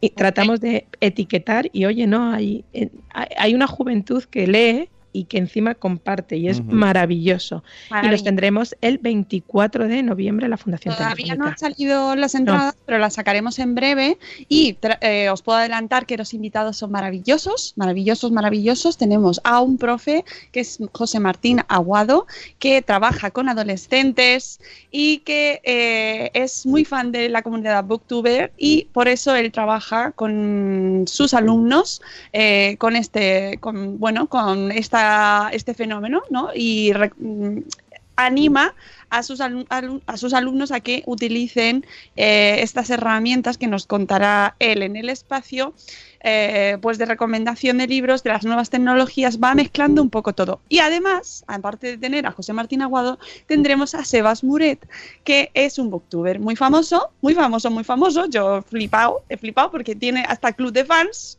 [0.00, 2.64] y tratamos de etiquetar y oye, no, hay,
[3.12, 7.64] hay una juventud que lee y que encima comparte y es maravilloso.
[8.02, 12.34] Y los tendremos el 24 de noviembre en la Fundación Todavía no han salido las
[12.34, 14.18] entradas, pero las sacaremos en breve.
[14.48, 18.96] Y eh, os puedo adelantar que los invitados son maravillosos, maravillosos, maravillosos.
[18.96, 22.26] Tenemos a un profe que es José Martín Aguado,
[22.58, 28.88] que trabaja con adolescentes y que eh, es muy fan de la comunidad Booktuber y
[28.92, 32.00] por eso él trabaja con sus alumnos
[32.32, 35.05] eh, con este, con, bueno, con esta,
[35.52, 36.50] este fenómeno, ¿no?
[36.54, 37.58] Y mm,
[38.16, 38.74] anima
[39.10, 39.40] a sus
[40.32, 45.74] alumnos a que utilicen eh, estas herramientas que nos contará él en el espacio,
[46.20, 50.60] eh, pues de recomendación de libros, de las nuevas tecnologías, va mezclando un poco todo.
[50.68, 54.88] Y además, aparte de tener a José Martín Aguado, tendremos a Sebas Muret,
[55.22, 58.26] que es un booktuber muy famoso, muy famoso, muy famoso.
[58.26, 61.38] Yo he flipado, he flipado porque tiene hasta club de fans.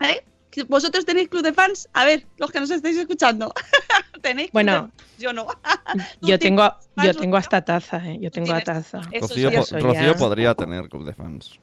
[0.00, 0.22] ¿eh?
[0.68, 1.88] ¿Vosotros tenéis club de fans?
[1.92, 3.52] A ver, los que nos estáis escuchando.
[4.22, 4.90] ¿Tenéis club Bueno.
[5.18, 5.46] de- Yo no.
[6.22, 6.62] Yo tengo,
[6.94, 8.18] fans, yo tengo hasta taza, ¿eh?
[8.20, 9.00] Yo tengo a tienes- taza.
[9.20, 10.14] Rocío, sí, po- eso Rocío ya.
[10.16, 11.58] podría tener club de fans.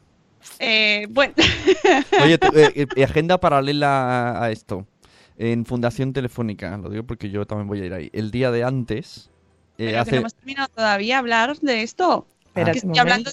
[0.60, 1.34] Eh, bueno,
[2.23, 4.86] Oye, te- eh, eh, agenda paralela a, a esto.
[5.38, 8.10] En Fundación Telefónica, lo digo porque yo también voy a ir ahí.
[8.13, 9.32] El día de antes,
[9.79, 12.27] eh, que no hemos terminado todavía de hablar de esto.
[12.53, 13.31] Espérate que un estoy hablando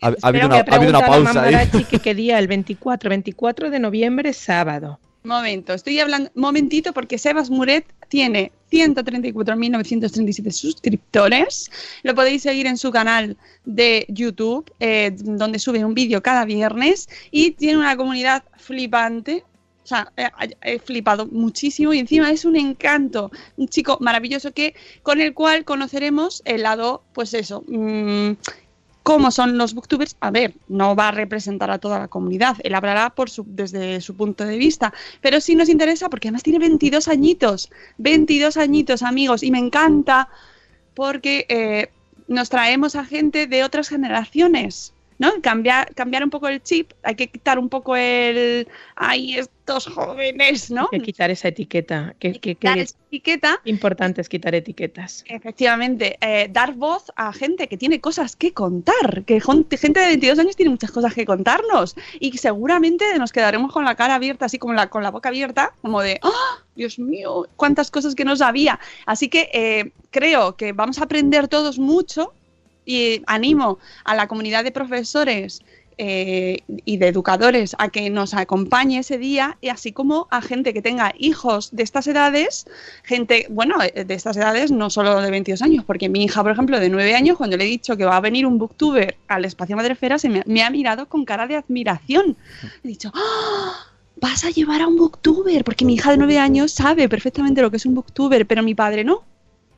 [0.00, 1.84] ha, ha Espera, habido una, ha habido pausa ahí.
[1.84, 4.98] Que qué día, el 24, 24 de noviembre, sábado.
[5.24, 11.70] Momento, estoy hablando, momentito, porque Sebas Muret tiene 134.937 suscriptores.
[12.02, 17.08] Lo podéis seguir en su canal de YouTube, eh, donde sube un vídeo cada viernes
[17.30, 19.44] y tiene una comunidad flipante.
[19.84, 20.28] O sea, he,
[20.62, 25.64] he flipado muchísimo y encima es un encanto, un chico maravilloso que con el cual
[25.64, 28.32] conoceremos el lado, pues eso, mm,
[29.02, 30.16] cómo son los booktubers.
[30.20, 34.00] A ver, no va a representar a toda la comunidad, él hablará por su, desde
[34.00, 39.02] su punto de vista, pero sí nos interesa porque además tiene 22 añitos, 22 añitos
[39.02, 40.28] amigos, y me encanta
[40.94, 41.88] porque eh,
[42.28, 44.92] nos traemos a gente de otras generaciones.
[45.22, 45.40] ¿No?
[45.40, 48.66] Cambiar, cambiar un poco el chip, hay que quitar un poco el.
[48.96, 50.70] ¡Ay, estos jóvenes!
[50.70, 50.88] ¿no?
[50.92, 52.14] Hay que quitar esa etiqueta.
[52.18, 55.24] Que, que- que Dar es esa etiqueta importante es quitar etiquetas.
[55.28, 60.38] Efectivamente, eh, dar voz a gente que tiene cosas que contar, que gente de 22
[60.40, 64.58] años tiene muchas cosas que contarnos y seguramente nos quedaremos con la cara abierta, así
[64.58, 66.58] como la, con la boca abierta, como de, ¡ah!
[66.74, 68.80] Dios mío, cuántas cosas que no sabía.
[69.06, 72.32] Así que eh, creo que vamos a aprender todos mucho
[72.84, 75.62] y animo a la comunidad de profesores
[75.98, 80.72] eh, y de educadores a que nos acompañe ese día y así como a gente
[80.72, 82.66] que tenga hijos de estas edades,
[83.04, 86.52] gente, bueno, eh, de estas edades no solo de 22 años, porque mi hija, por
[86.52, 89.44] ejemplo, de 9 años, cuando le he dicho que va a venir un booktuber al
[89.44, 92.36] espacio Madrefera, se me, ha mirado con cara de admiración.
[92.82, 93.86] He dicho, ¡Ah!
[94.16, 97.70] Vas a llevar a un booktuber, porque mi hija de 9 años sabe perfectamente lo
[97.70, 99.24] que es un booktuber, pero mi padre no.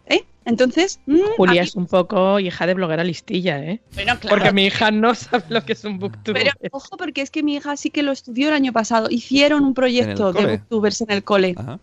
[0.06, 0.24] ¿Eh?
[0.44, 3.80] Entonces, mm, Julia es un poco hija de bloguera listilla, ¿eh?
[3.94, 4.36] bueno, claro.
[4.36, 6.52] Porque mi hija no sabe lo que es un booktuber.
[6.60, 9.08] Pero ojo, porque es que mi hija sí que lo estudió el año pasado.
[9.10, 11.54] Hicieron un proyecto de booktubers en el cole.
[11.56, 11.80] Ajá,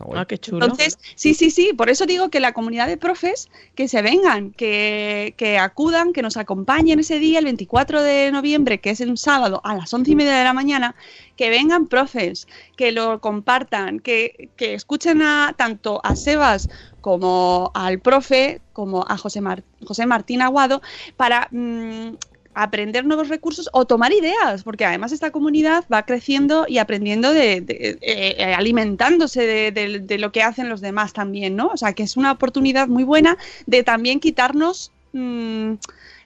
[0.00, 0.20] está guay.
[0.20, 0.64] Ah, qué chulo.
[0.64, 4.52] Entonces, sí, sí, sí, por eso digo que la comunidad de profes que se vengan,
[4.52, 9.16] que, que acudan, que nos acompañen ese día, el 24 de noviembre, que es un
[9.16, 10.94] sábado a las once y media de la mañana,
[11.36, 16.68] que vengan profes, que lo compartan, que, que escuchen a, tanto a Sebas
[17.00, 20.82] como al profe, como a José, Mar- José Martín Aguado,
[21.16, 22.10] para mm,
[22.54, 27.60] aprender nuevos recursos o tomar ideas, porque además esta comunidad va creciendo y aprendiendo de,
[27.60, 31.68] de- eh, eh, alimentándose de, de- de lo que hacen los demás también, ¿no?
[31.68, 33.36] O sea, que es una oportunidad muy buena
[33.66, 35.74] de también quitarnos mm,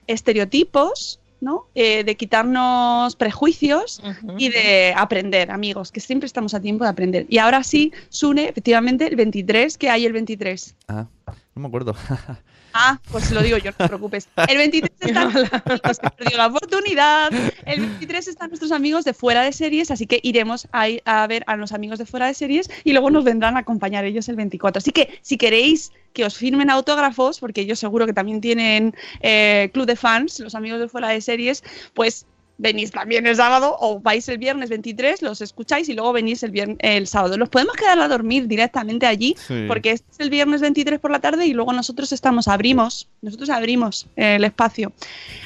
[0.07, 1.67] estereotipos, ¿no?
[1.75, 4.01] Eh, de quitarnos prejuicios
[4.39, 7.25] y de aprender, amigos, que siempre estamos a tiempo de aprender.
[7.29, 10.75] Y ahora sí, Sune, efectivamente, el 23, que hay el 23.
[10.87, 11.05] Ah,
[11.53, 11.93] no me acuerdo.
[12.77, 14.27] Ah, pues lo digo yo, no te preocupes.
[14.49, 17.31] El 23 están nuestros amigos que perdió la oportunidad.
[17.65, 21.25] El 23 están nuestros amigos de fuera de series, así que iremos a, ir a
[21.25, 24.27] ver a los amigos de fuera de series y luego nos vendrán a acompañar ellos
[24.27, 24.79] el 24.
[24.79, 29.69] Así que si queréis que os firmen autógrafos, porque ellos seguro que también tienen eh,
[29.73, 32.25] club de fans, los amigos de fuera de series, pues
[32.57, 36.51] venís también el sábado o vais el viernes 23, los escucháis y luego venís el,
[36.51, 37.37] vier- el sábado.
[37.37, 39.65] Los podemos quedar a dormir directamente allí Sí.
[39.67, 43.49] porque este es el viernes 23 por la tarde y luego nosotros estamos, abrimos, nosotros
[43.49, 44.93] abrimos eh, el espacio.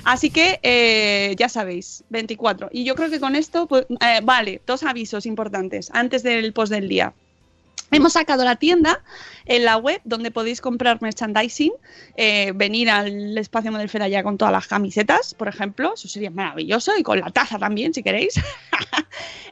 [0.04, 2.70] Así que eh, ya sabéis, 24.
[2.72, 6.72] Y yo creo que con esto, pues, eh, vale, dos avisos importantes antes del post
[6.72, 7.14] del día.
[7.92, 9.02] Hemos sacado la tienda
[9.46, 11.74] en la web donde podéis comprar merchandising,
[12.16, 16.98] eh, venir al espacio Modelfera ya con todas las camisetas, por ejemplo, eso sería maravilloso,
[16.98, 18.36] y con la taza también, si queréis.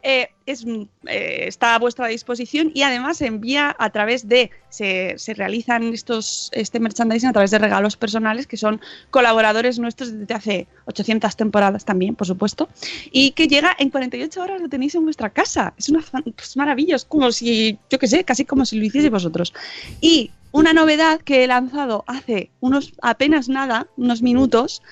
[0.03, 5.33] Eh, eh, está a vuestra disposición y además se envía a través de, se, se
[5.33, 10.67] realizan estos, este merchandising a través de regalos personales que son colaboradores nuestros desde hace
[10.85, 12.69] 800 temporadas también, por supuesto,
[13.11, 15.73] y que llega en 48 horas, lo tenéis en vuestra casa.
[15.77, 19.11] Es una pues, maravilla, es como si, yo qué sé, casi como si lo hicieseis
[19.11, 19.53] vosotros.
[20.01, 24.83] Y una novedad que he lanzado hace unos apenas nada, unos minutos,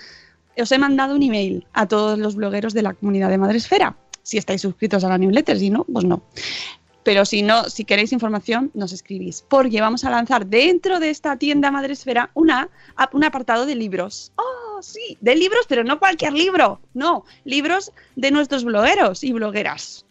[0.58, 3.96] os he mandado un email a todos los blogueros de la comunidad de Madresfera.
[4.24, 6.24] Si estáis suscritos a la newsletter, si no, pues no.
[7.04, 9.46] Pero si no, si queréis información, nos escribís.
[9.48, 12.70] Porque vamos a lanzar dentro de esta tienda Madresfera una,
[13.12, 14.32] un apartado de libros.
[14.38, 15.18] ¡Oh, sí!
[15.22, 16.80] De libros, pero no cualquier libro.
[16.96, 20.06] No, libros de nuestros blogueros y blogueras.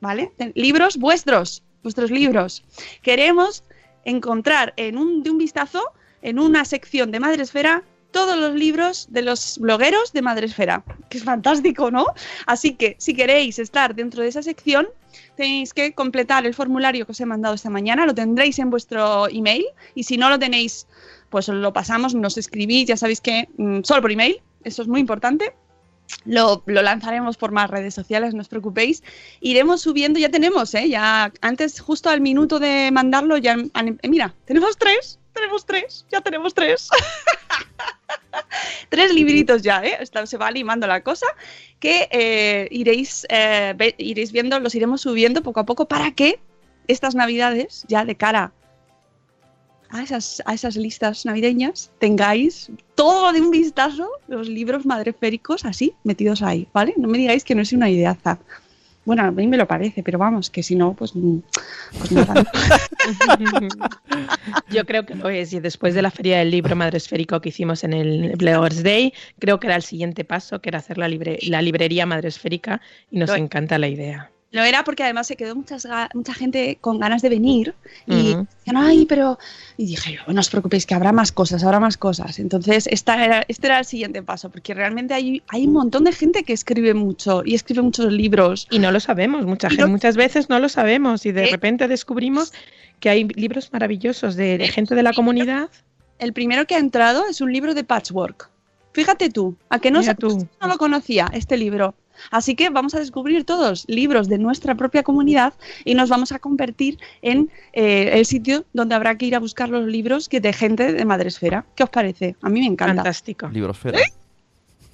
[0.00, 0.30] ¿Vale?
[0.54, 2.64] Libros vuestros, vuestros libros.
[3.02, 3.64] Queremos
[4.04, 5.82] encontrar en un, de un vistazo,
[6.22, 11.24] en una sección de Madresfera, todos los libros de los blogueros de Madresfera, que es
[11.24, 12.06] fantástico, ¿no?
[12.46, 14.88] Así que si queréis estar dentro de esa sección,
[15.36, 19.28] tenéis que completar el formulario que os he mandado esta mañana, lo tendréis en vuestro
[19.28, 20.86] email y si no lo tenéis,
[21.28, 25.00] pues lo pasamos, nos escribís, ya sabéis que mm, solo por email, eso es muy
[25.00, 25.54] importante.
[26.24, 29.02] Lo, lo lanzaremos por más redes sociales, no os preocupéis.
[29.40, 30.88] Iremos subiendo, ya tenemos, ¿eh?
[30.88, 36.20] Ya antes, justo al minuto de mandarlo, ya eh, mira, tenemos tres, tenemos tres, ya
[36.20, 36.88] tenemos tres.
[38.88, 39.98] tres libritos ya, ¿eh?
[40.24, 41.26] Se va limando la cosa,
[41.78, 46.40] que eh, iréis, eh, iréis viendo, los iremos subiendo poco a poco para que
[46.88, 48.52] estas navidades, ya de cara
[49.90, 55.94] a esas, a esas listas navideñas, tengáis todo de un vistazo los libros madreféricos así,
[56.04, 56.94] metidos ahí, ¿vale?
[56.96, 58.38] No me digáis que no es una ideaza.
[59.04, 61.38] Bueno, a mí me lo parece, pero vamos, que si no, pues, mm,
[61.98, 62.44] pues nada.
[64.70, 65.50] Yo creo que lo es.
[65.54, 69.58] Y después de la Feria del Libro Madresférico que hicimos en el Bloggers Day, creo
[69.58, 73.30] que era el siguiente paso, que era hacer la, libre- la librería madresférica y nos
[73.30, 74.30] encanta la idea.
[74.50, 77.74] Lo era porque además se quedó muchas, mucha gente con ganas de venir
[78.06, 79.38] y decían, ay, pero...
[79.76, 82.38] Y dije yo, no os preocupéis, que habrá más cosas, habrá más cosas.
[82.38, 86.12] Entonces, esta era, este era el siguiente paso, porque realmente hay, hay un montón de
[86.12, 88.66] gente que escribe mucho y escribe muchos libros.
[88.70, 91.50] Y no lo sabemos, mucha gente, no- muchas veces no lo sabemos y de Eh.
[91.50, 92.54] repente descubrimos
[93.00, 95.68] que hay libros maravillosos de, de gente de la comunidad.
[96.18, 98.48] El primero que ha entrado es un libro de patchwork.
[98.92, 100.48] Fíjate tú, a que no, tú.
[100.60, 101.94] no lo conocía este libro.
[102.30, 105.54] Así que vamos a descubrir todos libros de nuestra propia comunidad
[105.84, 109.68] y nos vamos a convertir en eh, el sitio donde habrá que ir a buscar
[109.68, 111.64] los libros que de gente de Madresfera.
[111.74, 112.36] ¿Qué os parece?
[112.42, 112.94] A mí me encanta.
[112.96, 113.48] Fantástico.
[113.48, 113.98] Librosfera.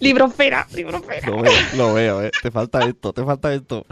[0.00, 1.28] Librofera, librofera.
[1.28, 2.30] Lo veo, lo veo, eh.
[2.42, 3.86] Te falta esto, te falta esto.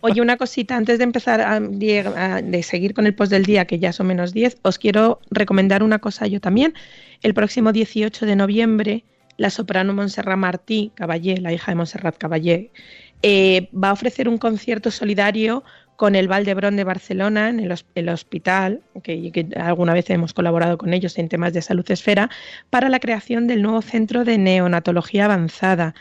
[0.00, 3.78] Oye, una cosita, antes de empezar a- de seguir con el post del día, que
[3.78, 6.72] ya son menos 10, os quiero recomendar una cosa yo también.
[7.22, 9.04] El próximo 18 de noviembre,
[9.38, 12.70] la soprano Montserrat Martí Caballé, la hija de Montserrat Caballé,
[13.22, 15.64] eh, va a ofrecer un concierto solidario
[15.96, 20.76] con el Valdebrón de Barcelona en el, hos- el hospital, que, alguna vez hemos colaborado
[20.78, 22.30] con ellos en temas de salud esfera,
[22.70, 25.94] para la creación del nuevo centro de neonatología avanzada.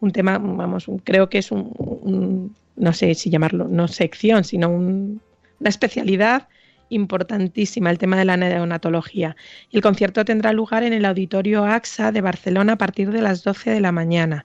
[0.00, 5.20] Un tema, vamos, creo que es un, no sé si llamarlo, no sección, sino un-
[5.60, 6.48] una especialidad
[6.88, 9.36] importantísima, el tema de la neonatología.
[9.70, 13.70] El concierto tendrá lugar en el Auditorio AXA de Barcelona a partir de las 12
[13.70, 14.44] de la mañana.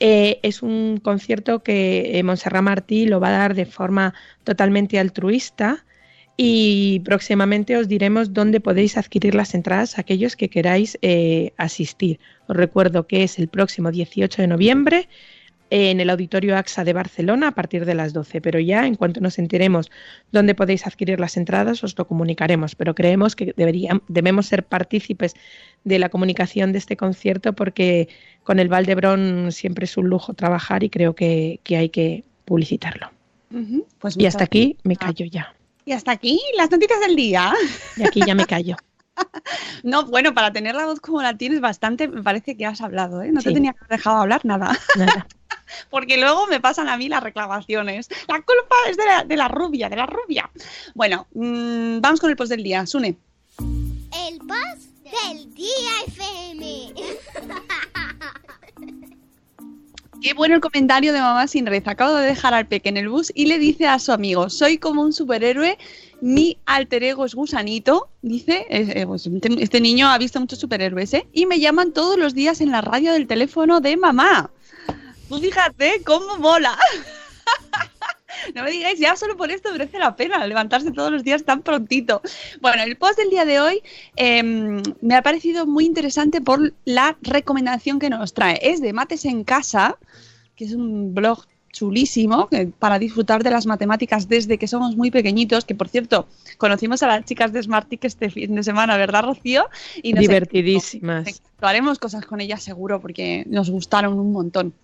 [0.00, 4.14] Eh, es un concierto que eh, Montserrat Martí lo va a dar de forma
[4.44, 5.84] totalmente altruista
[6.36, 12.20] y próximamente os diremos dónde podéis adquirir las entradas aquellos que queráis eh, asistir.
[12.46, 15.08] Os recuerdo que es el próximo 18 de noviembre
[15.70, 19.20] en el Auditorio AXA de Barcelona a partir de las 12, pero ya en cuanto
[19.20, 19.90] nos enteremos
[20.32, 25.34] dónde podéis adquirir las entradas os lo comunicaremos, pero creemos que deberían, debemos ser partícipes
[25.84, 28.08] de la comunicación de este concierto porque
[28.42, 33.10] con el Valdebrón siempre es un lujo trabajar y creo que, que hay que publicitarlo.
[33.98, 35.54] Pues Y hasta aquí me callo ya.
[35.84, 37.54] Y hasta aquí las noticias del día.
[37.96, 38.76] Y aquí ya me callo.
[39.82, 43.20] No, bueno, para tener la voz como la tienes bastante, me parece que has hablado,
[43.22, 43.32] ¿eh?
[43.32, 44.78] No te tenía que haber dejado hablar nada.
[44.96, 45.26] Nada.
[45.90, 48.08] Porque luego me pasan a mí las reclamaciones.
[48.26, 50.50] La culpa es de la, de la rubia, de la rubia.
[50.94, 52.86] Bueno, mm, vamos con el post del día.
[52.86, 53.16] Sune.
[53.58, 56.94] El post del día FM.
[60.20, 61.86] Qué bueno el comentario de mamá sin red.
[61.86, 64.76] Acabo de dejar al peque en el bus y le dice a su amigo, soy
[64.76, 65.78] como un superhéroe,
[66.20, 68.08] mi alter ego es gusanito.
[68.22, 71.28] Dice, eh, eh, pues, este, este niño ha visto muchos superhéroes, ¿eh?
[71.32, 74.50] Y me llaman todos los días en la radio del teléfono de mamá.
[75.28, 76.76] Tú fíjate cómo mola.
[78.54, 81.62] No me digáis, ya solo por esto merece la pena levantarse todos los días tan
[81.62, 82.22] prontito.
[82.60, 83.82] Bueno, el post del día de hoy
[84.16, 88.58] eh, me ha parecido muy interesante por la recomendación que nos trae.
[88.62, 89.96] Es de Mates en Casa,
[90.56, 92.48] que es un blog chulísimo
[92.78, 96.26] para disfrutar de las matemáticas desde que somos muy pequeñitos, que por cierto,
[96.56, 99.66] conocimos a las chicas de Smartick este fin de semana, ¿verdad, Rocío?
[100.02, 101.42] Y nos Divertidísimas.
[101.60, 104.74] Haremos cosas con ellas seguro porque nos gustaron un montón.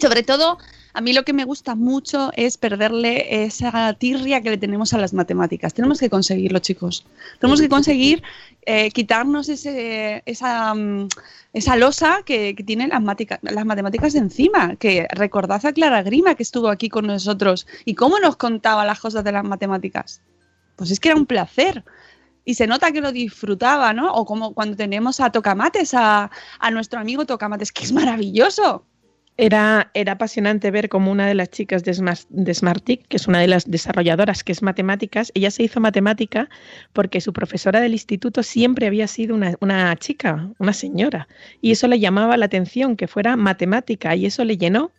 [0.00, 0.58] Sobre todo,
[0.92, 4.98] a mí lo que me gusta mucho es perderle esa tirria que le tenemos a
[4.98, 5.74] las matemáticas.
[5.74, 7.04] Tenemos que conseguirlo, chicos.
[7.38, 8.22] Tenemos que conseguir
[8.66, 11.08] eh, quitarnos ese, esa, mm,
[11.52, 13.02] esa losa que, que tienen las,
[13.42, 14.76] las matemáticas encima.
[14.76, 19.00] Que recordad a Clara Grima que estuvo aquí con nosotros y cómo nos contaba las
[19.00, 20.22] cosas de las matemáticas.
[20.76, 21.84] Pues es que era un placer
[22.44, 24.12] y se nota que lo disfrutaba, ¿no?
[24.12, 26.30] O como cuando tenemos a Tocamates, a
[26.72, 28.84] nuestro amigo Tocamates, que es maravilloso.
[29.36, 33.48] Era, era apasionante ver cómo una de las chicas de, Smart, que es una de
[33.48, 36.48] las desarrolladoras que es matemáticas, ella se hizo matemática
[36.92, 41.26] porque su profesora del instituto siempre había sido una, una chica, una señora,
[41.60, 44.92] y eso le llamaba la atención, que fuera matemática, y eso le llenó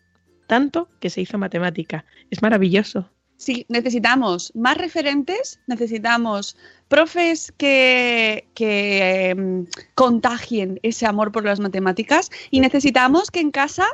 [0.48, 2.04] tanto que se hizo matemática.
[2.30, 3.10] Es maravilloso.
[3.38, 6.56] Sí, necesitamos más referentes, necesitamos
[6.88, 13.86] profes que, que em, contagien ese amor por las matemáticas y necesitamos que en casa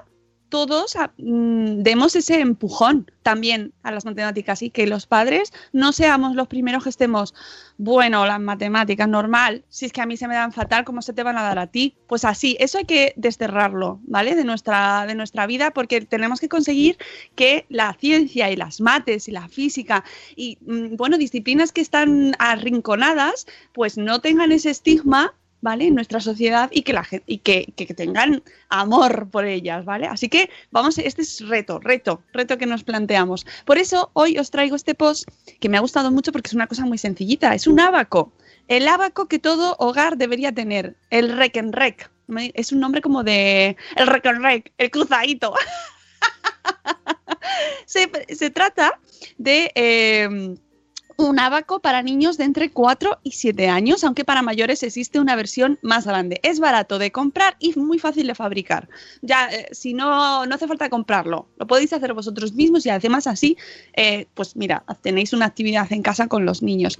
[0.51, 6.35] todos mm, demos ese empujón también a las matemáticas y que los padres no seamos
[6.35, 7.33] los primeros que estemos,
[7.77, 11.13] bueno, las matemáticas, normal, si es que a mí se me dan fatal, ¿cómo se
[11.13, 11.95] te van a dar a ti?
[12.05, 14.35] Pues así, eso hay que desterrarlo, ¿vale?
[14.35, 16.97] De nuestra, de nuestra vida porque tenemos que conseguir
[17.35, 20.03] que la ciencia y las mates y la física
[20.35, 25.87] y, mm, bueno, disciplinas que están arrinconadas, pues no tengan ese estigma ¿vale?
[25.87, 30.07] En nuestra sociedad y que la gente, y que, que, tengan amor por ellas, ¿vale?
[30.07, 33.45] Así que vamos, este es reto, reto, reto que nos planteamos.
[33.65, 36.67] Por eso hoy os traigo este post que me ha gustado mucho porque es una
[36.67, 38.33] cosa muy sencillita, es un abaco.
[38.67, 41.71] El abaco que todo hogar debería tener, el rec en.
[42.53, 45.53] Es un nombre como de el rec en el cruzadito.
[47.85, 48.99] se, se, trata
[49.37, 50.55] de eh,
[51.17, 55.35] un abaco para niños de entre 4 y 7 años, aunque para mayores existe una
[55.35, 56.39] versión más grande.
[56.43, 58.89] Es barato de comprar y muy fácil de fabricar.
[59.21, 63.27] Ya, eh, si no, no hace falta comprarlo, lo podéis hacer vosotros mismos y además
[63.27, 63.57] así,
[63.93, 66.99] eh, pues mira, tenéis una actividad en casa con los niños.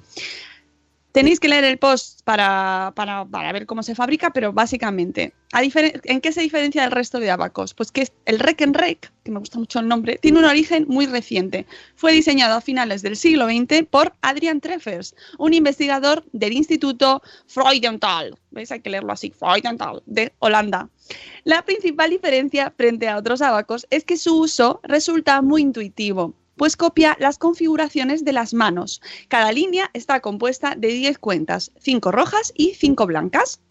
[1.11, 6.21] Tenéis que leer el post para, para, para, ver cómo se fabrica, pero básicamente, ¿en
[6.21, 7.73] qué se diferencia del resto de abacos?
[7.73, 11.65] Pues que el Rec que me gusta mucho el nombre, tiene un origen muy reciente.
[11.95, 18.37] Fue diseñado a finales del siglo XX por Adrian Treffers, un investigador del Instituto Freudenthal,
[18.51, 18.71] ¿veis?
[18.71, 20.89] Hay que leerlo así, Freudenthal, de Holanda.
[21.43, 26.77] La principal diferencia frente a otros abacos es que su uso resulta muy intuitivo pues
[26.77, 29.01] copia las configuraciones de las manos.
[29.27, 33.61] Cada línea está compuesta de 10 cuentas, 5 rojas y 5 blancas.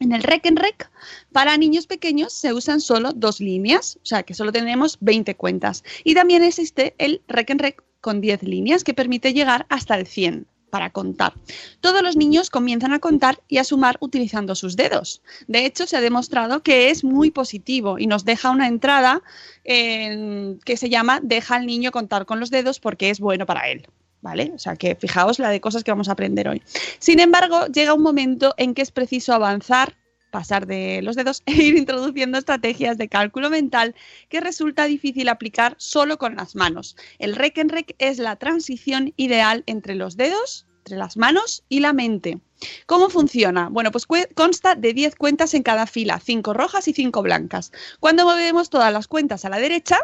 [0.00, 0.90] En el rec en rec,
[1.30, 5.84] para niños pequeños se usan solo dos líneas, o sea que solo tenemos 20 cuentas.
[6.02, 10.06] Y también existe el rec en rec con 10 líneas que permite llegar hasta el
[10.06, 11.34] 100 para contar.
[11.82, 15.20] Todos los niños comienzan a contar y a sumar utilizando sus dedos.
[15.46, 19.20] De hecho, se ha demostrado que es muy positivo y nos deja una entrada
[19.64, 23.86] que se llama deja al niño contar con los dedos porque es bueno para él.
[24.22, 24.52] ¿Vale?
[24.54, 26.62] O sea que fijaos la de cosas que vamos a aprender hoy.
[27.00, 29.94] Sin embargo, llega un momento en que es preciso avanzar
[30.32, 33.94] pasar de los dedos e ir introduciendo estrategias de cálculo mental
[34.28, 36.96] que resulta difícil aplicar solo con las manos.
[37.20, 41.78] El rec en rec es la transición ideal entre los dedos, entre las manos y
[41.78, 42.40] la mente.
[42.86, 43.68] ¿Cómo funciona?
[43.68, 47.70] Bueno, pues consta de 10 cuentas en cada fila, 5 rojas y 5 blancas.
[48.00, 49.98] Cuando movemos todas las cuentas a la derecha,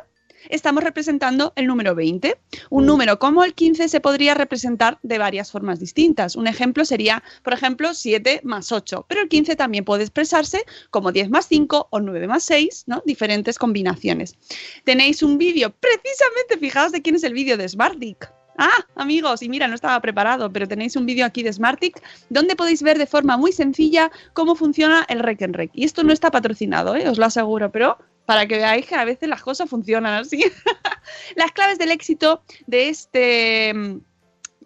[0.49, 2.39] estamos representando el número 20.
[2.71, 6.37] Un número como el 15 se podría representar de varias formas distintas.
[6.37, 11.13] Un ejemplo sería, por ejemplo, 7 más 8, pero el 15 también puede expresarse como
[11.13, 13.03] 10 más 5 o 9 más 6, ¿no?
[13.05, 14.37] Diferentes combinaciones.
[14.85, 18.38] Tenéis un vídeo, precisamente fijaos de quién es el vídeo de Smartick.
[18.61, 22.57] Ah, amigos, y mira, no estaba preparado, pero tenéis un vídeo aquí de Smartick donde
[22.57, 25.71] podéis ver de forma muy sencilla cómo funciona el Rec en Rec.
[25.75, 27.09] Y esto no está patrocinado, ¿eh?
[27.09, 30.43] os lo aseguro, pero para que veáis que a veces las cosas funcionan así.
[31.37, 34.01] las claves del éxito de este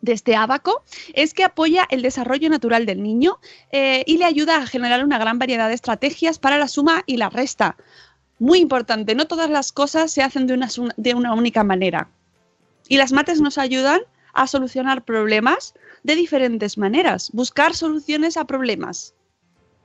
[0.00, 0.82] de este abaco
[1.12, 3.38] es que apoya el desarrollo natural del niño
[3.70, 7.18] eh, y le ayuda a generar una gran variedad de estrategias para la suma y
[7.18, 7.76] la resta.
[8.38, 12.08] Muy importante, no todas las cosas se hacen de una, de una única manera.
[12.92, 14.02] Y las mates nos ayudan
[14.34, 15.72] a solucionar problemas
[16.02, 19.14] de diferentes maneras, buscar soluciones a problemas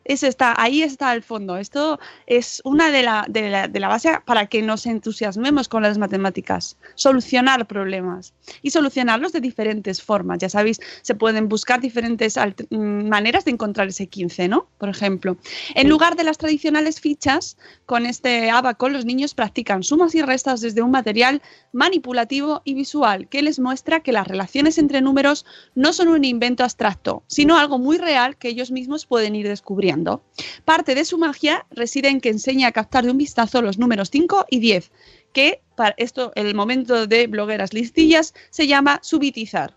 [0.07, 1.57] está, ahí está el fondo.
[1.57, 5.83] Esto es una de la, de, la, de la base para que nos entusiasmemos con
[5.83, 6.77] las matemáticas.
[6.95, 10.39] Solucionar problemas y solucionarlos de diferentes formas.
[10.39, 12.37] Ya sabéis, se pueden buscar diferentes
[12.69, 14.67] mm, maneras de encontrar ese 15, ¿no?
[14.77, 15.37] Por ejemplo,
[15.75, 20.61] en lugar de las tradicionales fichas, con este abaco los niños practican sumas y restas
[20.61, 21.41] desde un material
[21.71, 25.45] manipulativo y visual que les muestra que las relaciones entre números
[25.75, 29.96] no son un invento abstracto, sino algo muy real que ellos mismos pueden ir descubriendo.
[30.65, 34.09] Parte de su magia reside en que enseña a captar de un vistazo los números
[34.11, 34.91] 5 y 10,
[35.33, 39.75] que para esto, el momento de blogueras listillas, se llama subitizar.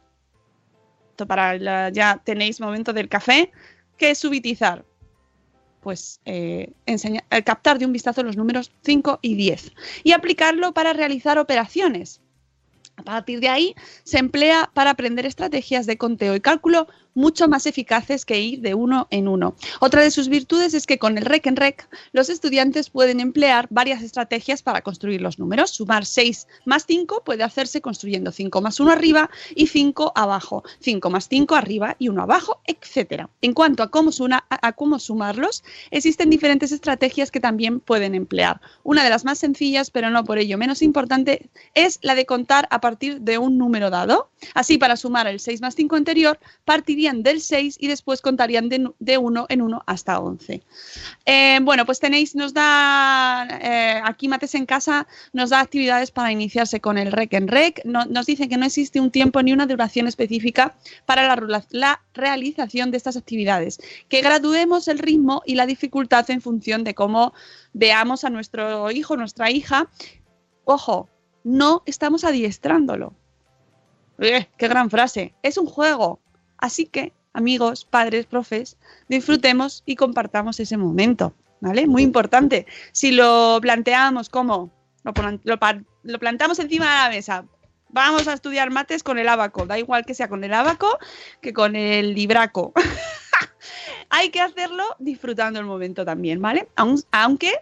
[1.10, 3.50] Esto para ya tenéis momento del café.
[3.98, 4.84] ¿Qué es subitizar?
[5.80, 9.72] Pues eh, eh, captar de un vistazo los números 5 y 10
[10.04, 12.20] y aplicarlo para realizar operaciones
[13.00, 13.74] A partir de ahí
[14.04, 18.74] se emplea para aprender estrategias de conteo y cálculo mucho más eficaces que ir de
[18.74, 19.56] uno en uno.
[19.80, 23.66] Otra de sus virtudes es que con el rec en rec los estudiantes pueden emplear
[23.70, 25.70] varias estrategias para construir los números.
[25.70, 31.10] Sumar 6 más 5 puede hacerse construyendo 5 más 1 arriba y 5 abajo, 5
[31.10, 33.26] más 5 arriba y 1 abajo, etc.
[33.40, 34.10] En cuanto a cómo,
[34.48, 38.60] a cómo sumarlos, existen diferentes estrategias que también pueden emplear.
[38.82, 42.68] Una de las más sencillas, pero no por ello menos importante, es la de contar
[42.70, 44.30] a partir de un número dado.
[44.54, 48.90] Así, para sumar el 6 más 5 anterior, partirían del 6 y después contarían de,
[48.98, 50.62] de 1 en 1 hasta 11.
[51.26, 56.32] Eh, bueno, pues tenéis, nos da, eh, aquí Mates en casa, nos da actividades para
[56.32, 57.82] iniciarse con el rec en rec.
[57.84, 60.74] No- nos dice que no existe un tiempo ni una duración específica
[61.06, 63.78] para la, la realización de estas actividades,
[64.08, 67.32] que graduemos el ritmo y la dificultad en función de cómo
[67.72, 69.88] veamos a nuestro hijo, nuestra hija.
[70.64, 71.08] Ojo,
[71.44, 73.14] no estamos adiestrándolo.
[74.18, 75.34] Eh, ¡Qué gran frase!
[75.42, 76.20] Es un juego.
[76.58, 78.76] Así que, amigos, padres, profes,
[79.08, 81.34] disfrutemos y compartamos ese momento.
[81.62, 81.86] ¿Vale?
[81.86, 82.66] Muy importante.
[82.92, 84.70] Si lo planteamos como
[85.02, 87.44] lo, plantamos encima de la mesa,
[87.90, 90.98] vamos a estudiar mates con el abaco, da igual que sea con el abaco
[91.42, 92.72] que con el libraco.
[94.10, 96.68] Hay que hacerlo disfrutando el momento también, ¿vale?
[96.76, 97.52] Aun- aunque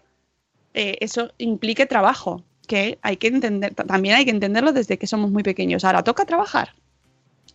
[0.74, 5.32] eh, eso implique trabajo, que hay que entender, también hay que entenderlo desde que somos
[5.32, 5.84] muy pequeños.
[5.84, 6.74] Ahora toca trabajar.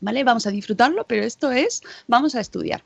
[0.01, 0.26] ¿Vale?
[0.26, 2.84] Vamos a disfrutarlo, pero esto es, vamos a estudiar.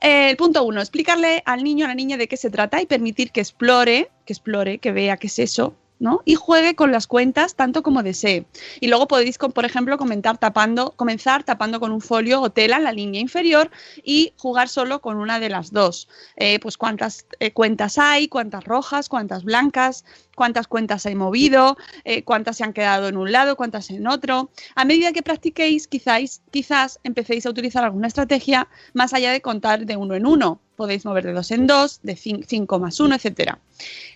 [0.00, 2.86] Eh, el punto uno, explicarle al niño a la niña de qué se trata y
[2.86, 6.20] permitir que explore, que explore, que vea qué es eso, ¿no?
[6.24, 8.44] Y juegue con las cuentas tanto como desee.
[8.80, 12.84] Y luego podéis, por ejemplo, comentar tapando, comenzar tapando con un folio o tela en
[12.84, 13.70] la línea inferior
[14.02, 16.08] y jugar solo con una de las dos.
[16.36, 20.04] Eh, pues cuántas eh, cuentas hay, cuántas rojas, cuántas blancas,
[20.34, 24.50] cuántas cuentas he movido, eh, cuántas se han quedado en un lado, cuántas en otro.
[24.74, 29.84] A medida que practiquéis, quizás, quizás empecéis a utilizar alguna estrategia más allá de contar
[29.86, 30.60] de uno en uno.
[30.76, 33.58] Podéis mover de dos en dos, de cin- cinco más uno, etcétera.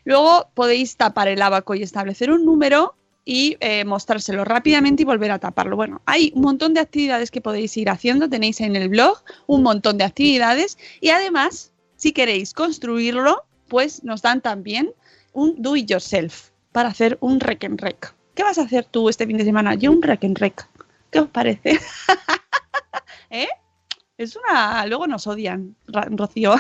[0.05, 2.95] Luego podéis tapar el abaco y establecer un número
[3.25, 5.77] y eh, mostrárselo rápidamente y volver a taparlo.
[5.77, 9.63] Bueno, hay un montón de actividades que podéis ir haciendo, tenéis en el blog un
[9.65, 14.93] montón de actividades y además, si queréis construirlo, pues nos dan también
[15.37, 18.15] un do it yourself para hacer un rec en rec.
[18.35, 19.75] ¿Qué vas a hacer tú este fin de semana?
[19.75, 20.67] Yo un rec en rec.
[21.11, 21.79] ¿Qué os parece?
[23.31, 23.49] ¿Eh?
[24.17, 24.87] Es una...
[24.87, 26.55] Luego nos odian, Rocío.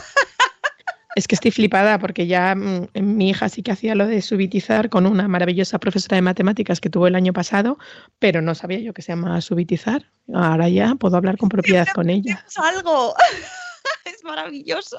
[1.14, 4.90] Es que estoy flipada porque ya mm, mi hija sí que hacía lo de subitizar
[4.90, 7.78] con una maravillosa profesora de matemáticas que tuvo el año pasado,
[8.18, 10.12] pero no sabía yo que se llama subitizar.
[10.34, 12.44] Ahora ya puedo hablar con propiedad con ella.
[12.46, 13.14] Es algo.
[14.04, 14.98] es maravilloso.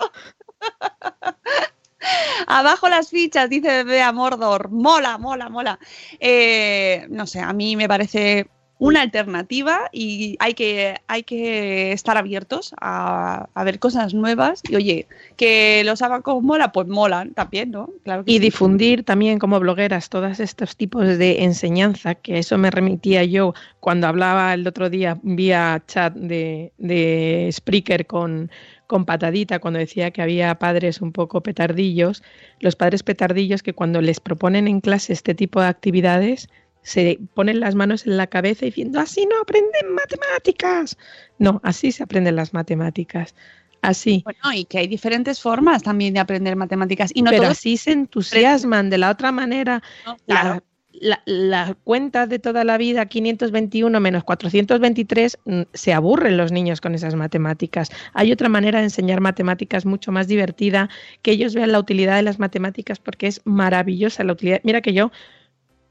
[2.48, 4.70] Abajo las fichas, dice Bea Mordor.
[4.70, 5.80] Mola, mola, mola.
[6.20, 8.48] Eh, no sé, a mí me parece
[8.80, 14.62] una alternativa y hay que, hay que estar abiertos a, a ver cosas nuevas.
[14.70, 17.90] Y oye, que los abacos mola, pues molan también, ¿no?
[18.04, 18.40] Claro que Y sí.
[18.40, 24.06] difundir también como blogueras todos estos tipos de enseñanza, que eso me remitía yo cuando
[24.08, 28.52] hablaba el otro día vía chat de, de Spreaker con,
[28.88, 32.24] con Patadita, cuando decía que había padres un poco petardillos,
[32.60, 36.50] los padres petardillos que cuando les proponen en clase este tipo de actividades,
[36.82, 40.98] se ponen las manos en la cabeza diciendo, así no aprenden matemáticas.
[41.38, 43.36] No, así se aprenden las matemáticas.
[43.82, 44.22] Así.
[44.24, 47.12] Bueno, y que hay diferentes formas también de aprender matemáticas.
[47.14, 48.90] Y no pero todos- así se entusiasman.
[48.90, 50.50] De la otra manera, No, claro.
[50.56, 50.64] la,
[51.00, 56.96] la cuenta de toda la vida, 521 menos 423, mm, se aburren los niños con
[56.96, 57.90] esas matemáticas.
[58.14, 60.90] Hay otra manera de enseñar matemáticas mucho más divertida,
[61.22, 64.62] que ellos vean la utilidad de las matemáticas porque es maravillosa la utilidad.
[64.64, 65.12] Mira que yo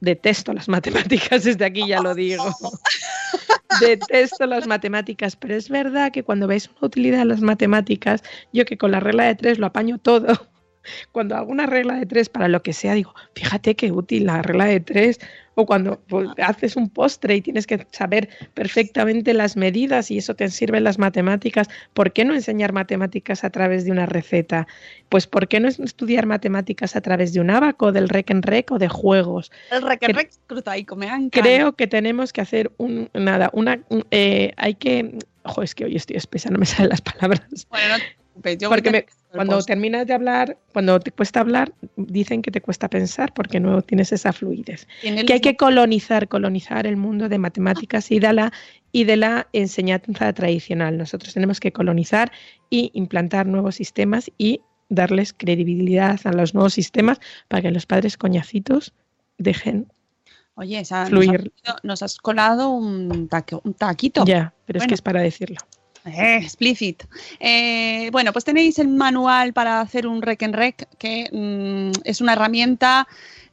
[0.01, 2.45] detesto las matemáticas, desde aquí ya lo digo.
[3.81, 8.65] Detesto las matemáticas, pero es verdad que cuando veis una utilidad de las matemáticas, yo
[8.65, 10.49] que con la regla de tres lo apaño todo,
[11.13, 14.43] cuando hago una regla de tres para lo que sea, digo, fíjate qué útil la
[14.43, 15.19] regla de tres.
[15.59, 20.35] O cuando pues, haces un postre y tienes que saber perfectamente las medidas y eso
[20.35, 24.67] te sirve en las matemáticas, ¿por qué no enseñar matemáticas a través de una receta?
[25.09, 28.71] Pues ¿por qué no estudiar matemáticas a través de un abaco, del rec en rec
[28.71, 29.51] o de juegos?
[29.71, 31.41] El rec que- rec cruzaico, me encanta.
[31.41, 35.87] Creo que tenemos que hacer un nada, una un- eh, hay que ojo, es que
[35.87, 37.67] hoy estoy espesa, no me salen las palabras.
[37.71, 38.05] Bueno, no
[38.43, 39.67] preocupes, yo Porque me- cuando post.
[39.69, 44.13] terminas de hablar, cuando te cuesta hablar, dicen que te cuesta pensar porque no tienes
[44.13, 44.87] esa fluidez.
[45.03, 48.53] Que hay que colonizar, colonizar el mundo de matemáticas y de la
[48.93, 50.97] y de la enseñanza tradicional.
[50.97, 52.33] Nosotros tenemos que colonizar
[52.71, 57.19] y implantar nuevos sistemas y darles credibilidad a los nuevos sistemas
[57.49, 58.95] para que los padres coñacitos
[59.37, 59.89] dejen
[60.55, 61.53] Oye, esa, nos, Fluir.
[61.67, 64.25] has, nos has colado un, taco- un taquito.
[64.25, 65.59] Ya, pero es que es para decirlo.
[66.07, 67.03] Eh, explicit.
[67.41, 72.21] Eh, bueno, pues tenéis el manual para hacer un rec en rec, que mm, es
[72.21, 73.09] una herramienta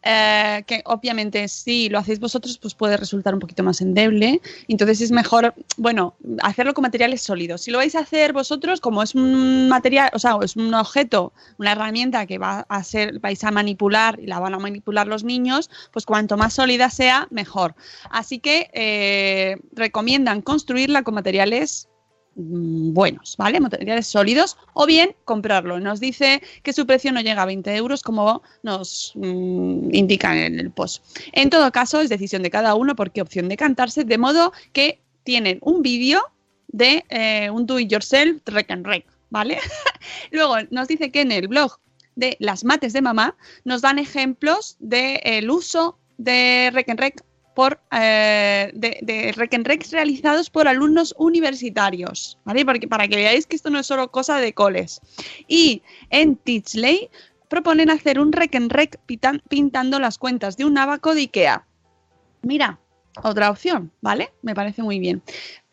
[0.06, 4.42] eh, que obviamente si lo hacéis vosotros, pues puede resultar un poquito más endeble.
[4.68, 7.62] Entonces es mejor, bueno, hacerlo con materiales sólidos.
[7.62, 11.34] Si lo vais a hacer vosotros, como es un material, o sea, es un objeto,
[11.58, 15.24] una herramienta que va a ser, vais a manipular y la van a manipular los
[15.24, 17.76] niños, pues cuanto más sólida sea, mejor.
[18.10, 21.88] Así que eh, recomiendan construirla con materiales
[22.36, 23.60] buenos, ¿vale?
[23.60, 25.80] Materiales sólidos o bien comprarlo.
[25.80, 30.60] Nos dice que su precio no llega a 20 euros como nos mm, indican en
[30.60, 31.04] el post.
[31.32, 35.00] En todo caso, es decisión de cada uno por qué opción decantarse, de modo que
[35.24, 36.22] tienen un vídeo
[36.68, 38.86] de eh, un do it yourself rec and
[39.30, 39.60] ¿vale?
[40.32, 41.80] Luego nos dice que en el blog
[42.16, 47.24] de las mates de mamá nos dan ejemplos del uso de rec and rec
[47.56, 49.32] por eh, de, de
[49.92, 52.66] realizados por alumnos universitarios, ¿vale?
[52.66, 55.02] Porque para que veáis que esto no es solo cosa de coles.
[55.48, 57.10] Y en Teachley
[57.50, 61.68] proponen hacer un rec and rec pitan- pintando las cuentas de un abaco de Ikea.
[62.42, 62.80] Mira,
[63.22, 64.34] otra opción, ¿vale?
[64.42, 65.22] Me parece muy bien.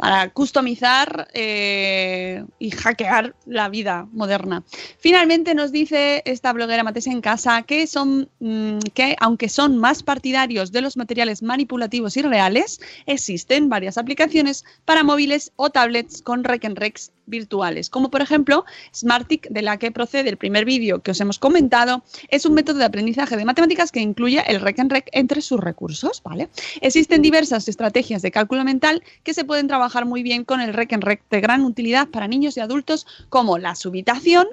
[0.00, 4.64] Para customizar eh, y hackear la vida moderna.
[4.98, 10.02] Finalmente nos dice esta bloguera Mates en casa que son mm, que aunque son más
[10.02, 16.44] partidarios de los materiales manipulativos y reales, existen varias aplicaciones para móviles o tablets con
[16.44, 21.20] recs virtuales, como por ejemplo Smartic, de la que procede el primer vídeo que os
[21.20, 25.08] hemos comentado, es un método de aprendizaje de matemáticas que incluye el rec and rec
[25.12, 26.48] entre sus recursos, ¿vale?
[26.80, 30.92] Existen diversas estrategias de cálculo mental que se pueden trabajar muy bien con el rec
[30.92, 34.48] and rec de gran utilidad para niños y adultos, como la subitación,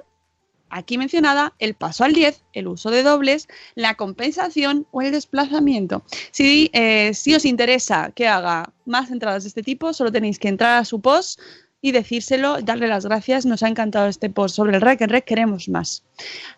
[0.70, 6.02] aquí mencionada, el paso al 10, el uso de dobles, la compensación o el desplazamiento.
[6.30, 10.48] Si, eh, si os interesa que haga más entradas de este tipo, solo tenéis que
[10.48, 11.40] entrar a su post
[11.80, 13.46] y decírselo, darle las gracias.
[13.46, 16.02] Nos ha encantado este post sobre el rec en rec, queremos más.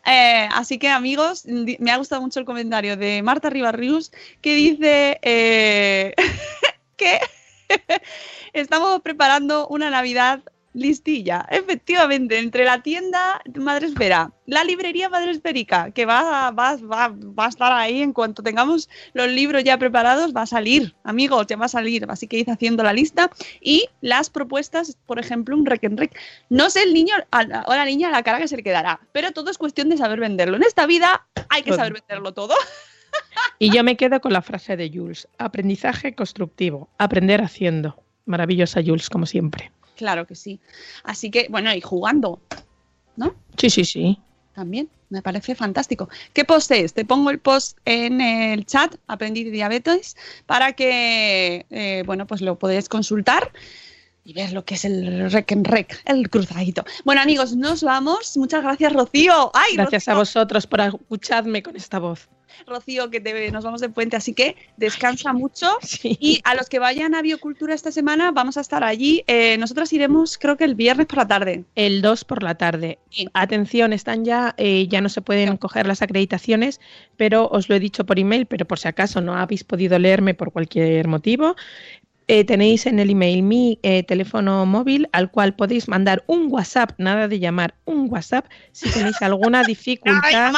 [0.07, 5.19] Eh, así que amigos, me ha gustado mucho el comentario de Marta Ribarrius que dice
[5.23, 6.15] eh,
[6.97, 7.19] que
[8.53, 10.43] estamos preparando una Navidad
[10.73, 11.47] listilla.
[11.51, 17.47] Efectivamente, entre la tienda Madre Esfera, la librería Madre Esférica, que va, va, va, va
[17.47, 21.57] a estar ahí en cuanto tengamos los libros ya preparados, va a salir, amigos, ya
[21.57, 22.07] va a salir.
[22.09, 26.17] Así que id haciendo la lista y las propuestas, por ejemplo, un rec en rec.
[26.49, 27.15] No sé el niño
[27.67, 30.21] o la niña la cara que se le quedará, pero todo es cuestión de saber
[30.21, 30.57] venderlo.
[30.57, 32.55] En esta vida hay que saber venderlo todo.
[33.59, 35.29] Y yo me quedo con la frase de Jules.
[35.39, 36.89] Aprendizaje constructivo.
[36.99, 38.03] Aprender haciendo.
[38.25, 39.71] Maravillosa Jules, como siempre.
[39.97, 40.61] Claro que sí.
[41.05, 42.41] Así que, bueno, y jugando,
[43.17, 43.35] ¿no?
[43.59, 44.19] Sí, sí, sí.
[44.55, 46.09] También, me parece fantástico.
[46.33, 46.95] ¿Qué post es?
[46.95, 50.17] Te pongo el post en el chat, Aprendí Diabetes,
[50.47, 53.53] para que, eh, bueno, pues lo podéis consultar
[54.25, 56.85] y ver lo que es el rec en rec, el cruzadito.
[57.05, 58.37] Bueno, amigos, nos vamos.
[58.37, 59.51] Muchas gracias, Rocío.
[59.55, 62.29] ¡Ay, Gracias a vosotros por escucharme con esta voz.
[62.67, 65.69] Rocío, que te- nos vamos de puente, así que descansa mucho.
[65.83, 66.17] Sí.
[66.21, 69.23] Y a los que vayan a Biocultura esta semana, vamos a estar allí.
[69.27, 71.65] Eh, nosotros iremos, creo que el viernes por la tarde.
[71.75, 72.99] El 2 por la tarde.
[73.11, 73.29] Sí.
[73.35, 76.81] Atención, están ya, eh, ya no se pueden coger las acreditaciones,
[77.17, 80.35] pero os lo he dicho por email, pero por si acaso no habéis podido leerme
[80.35, 81.57] por cualquier motivo,
[82.29, 86.93] eh, tenéis en el email mi eh, teléfono móvil al cual podéis mandar un WhatsApp,
[86.99, 90.53] nada de llamar, un WhatsApp si tenéis alguna dificultad.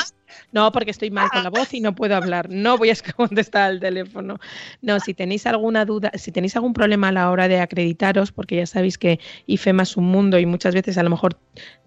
[0.52, 2.48] No, porque estoy mal con la voz y no puedo hablar.
[2.50, 4.38] No voy a contestar al teléfono.
[4.80, 8.56] No, si tenéis alguna duda, si tenéis algún problema a la hora de acreditaros, porque
[8.56, 11.38] ya sabéis que IFEMA es un mundo y muchas veces a lo mejor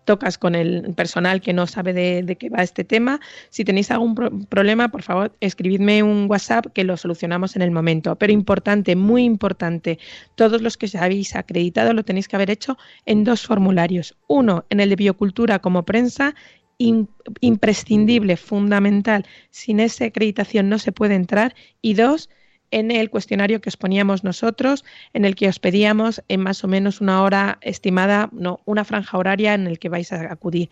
[0.06, 3.20] tocas con el personal que no sabe de, de qué va este tema.
[3.50, 7.72] Si tenéis algún pro- problema, por favor, escribidme un WhatsApp que lo solucionamos en el
[7.72, 8.16] momento.
[8.16, 9.98] Pero importante, muy importante,
[10.36, 12.78] todos los que os habéis acreditado lo tenéis que haber hecho
[13.08, 14.16] en dos formularios.
[14.28, 16.36] Uno, en el de biocultura como prensa
[16.78, 17.07] im-
[17.41, 19.26] imprescindible, fundamental.
[19.49, 21.55] Sin esa acreditación no se puede entrar.
[21.82, 22.30] Y dos,
[22.71, 26.67] en el cuestionario que os poníamos nosotros, en el que os pedíamos en más o
[26.67, 30.69] menos una hora estimada, no, una franja horaria en el que vais a acudir.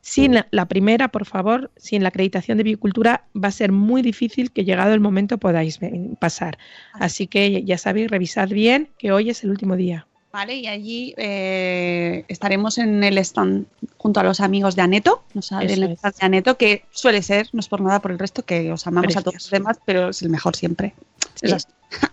[0.00, 4.02] Sin la, la primera, por favor, sin la acreditación de biocultura, va a ser muy
[4.02, 5.78] difícil que llegado el momento podáis
[6.18, 6.58] pasar.
[6.92, 10.08] Así que ya sabéis, revisad bien que hoy es el último día.
[10.32, 13.66] Vale, y allí eh, estaremos en el stand
[13.98, 15.98] junto a los amigos de Aneto, no sabe, Eso el es.
[15.98, 18.86] stand de Aneto, que suele ser, no es por nada por el resto, que os
[18.86, 20.94] amamos a todos los demás, pero es el mejor siempre.
[21.34, 21.48] Sí.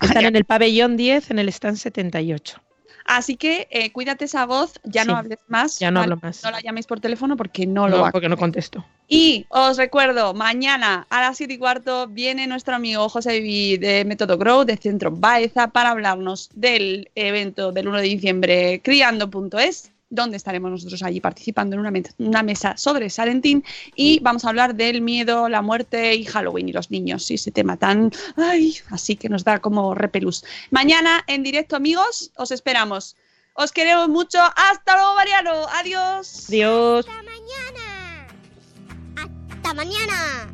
[0.02, 2.62] Están en el pabellón 10, en el stand 78.
[3.10, 5.80] Así que eh, cuídate esa voz, ya no hables más.
[5.80, 6.14] ya no ¿vale?
[6.14, 6.44] hablo más.
[6.44, 8.86] No la llaméis por teléfono porque no, lo No, a porque no contesto.
[9.08, 14.06] Y os recuerdo, mañana a las 7 y cuarto viene nuestro amigo José Vivi de
[14.06, 20.38] Método Grow de Centro Baeza para hablarnos del evento del 1 de diciembre criando.es donde
[20.38, 23.64] estaremos nosotros allí participando en una, me- una mesa sobre Salentín
[23.96, 27.52] y vamos a hablar del miedo, la muerte y Halloween y los niños y ese
[27.52, 28.12] tema tan...
[28.36, 30.44] Ay, así que nos da como repelús.
[30.72, 33.16] Mañana en directo amigos, os esperamos.
[33.54, 34.40] Os queremos mucho.
[34.40, 35.52] Hasta luego, Mariano.
[35.74, 36.46] Adiós.
[36.48, 37.06] Adiós.
[37.08, 38.28] Hasta mañana.
[39.52, 40.54] Hasta mañana.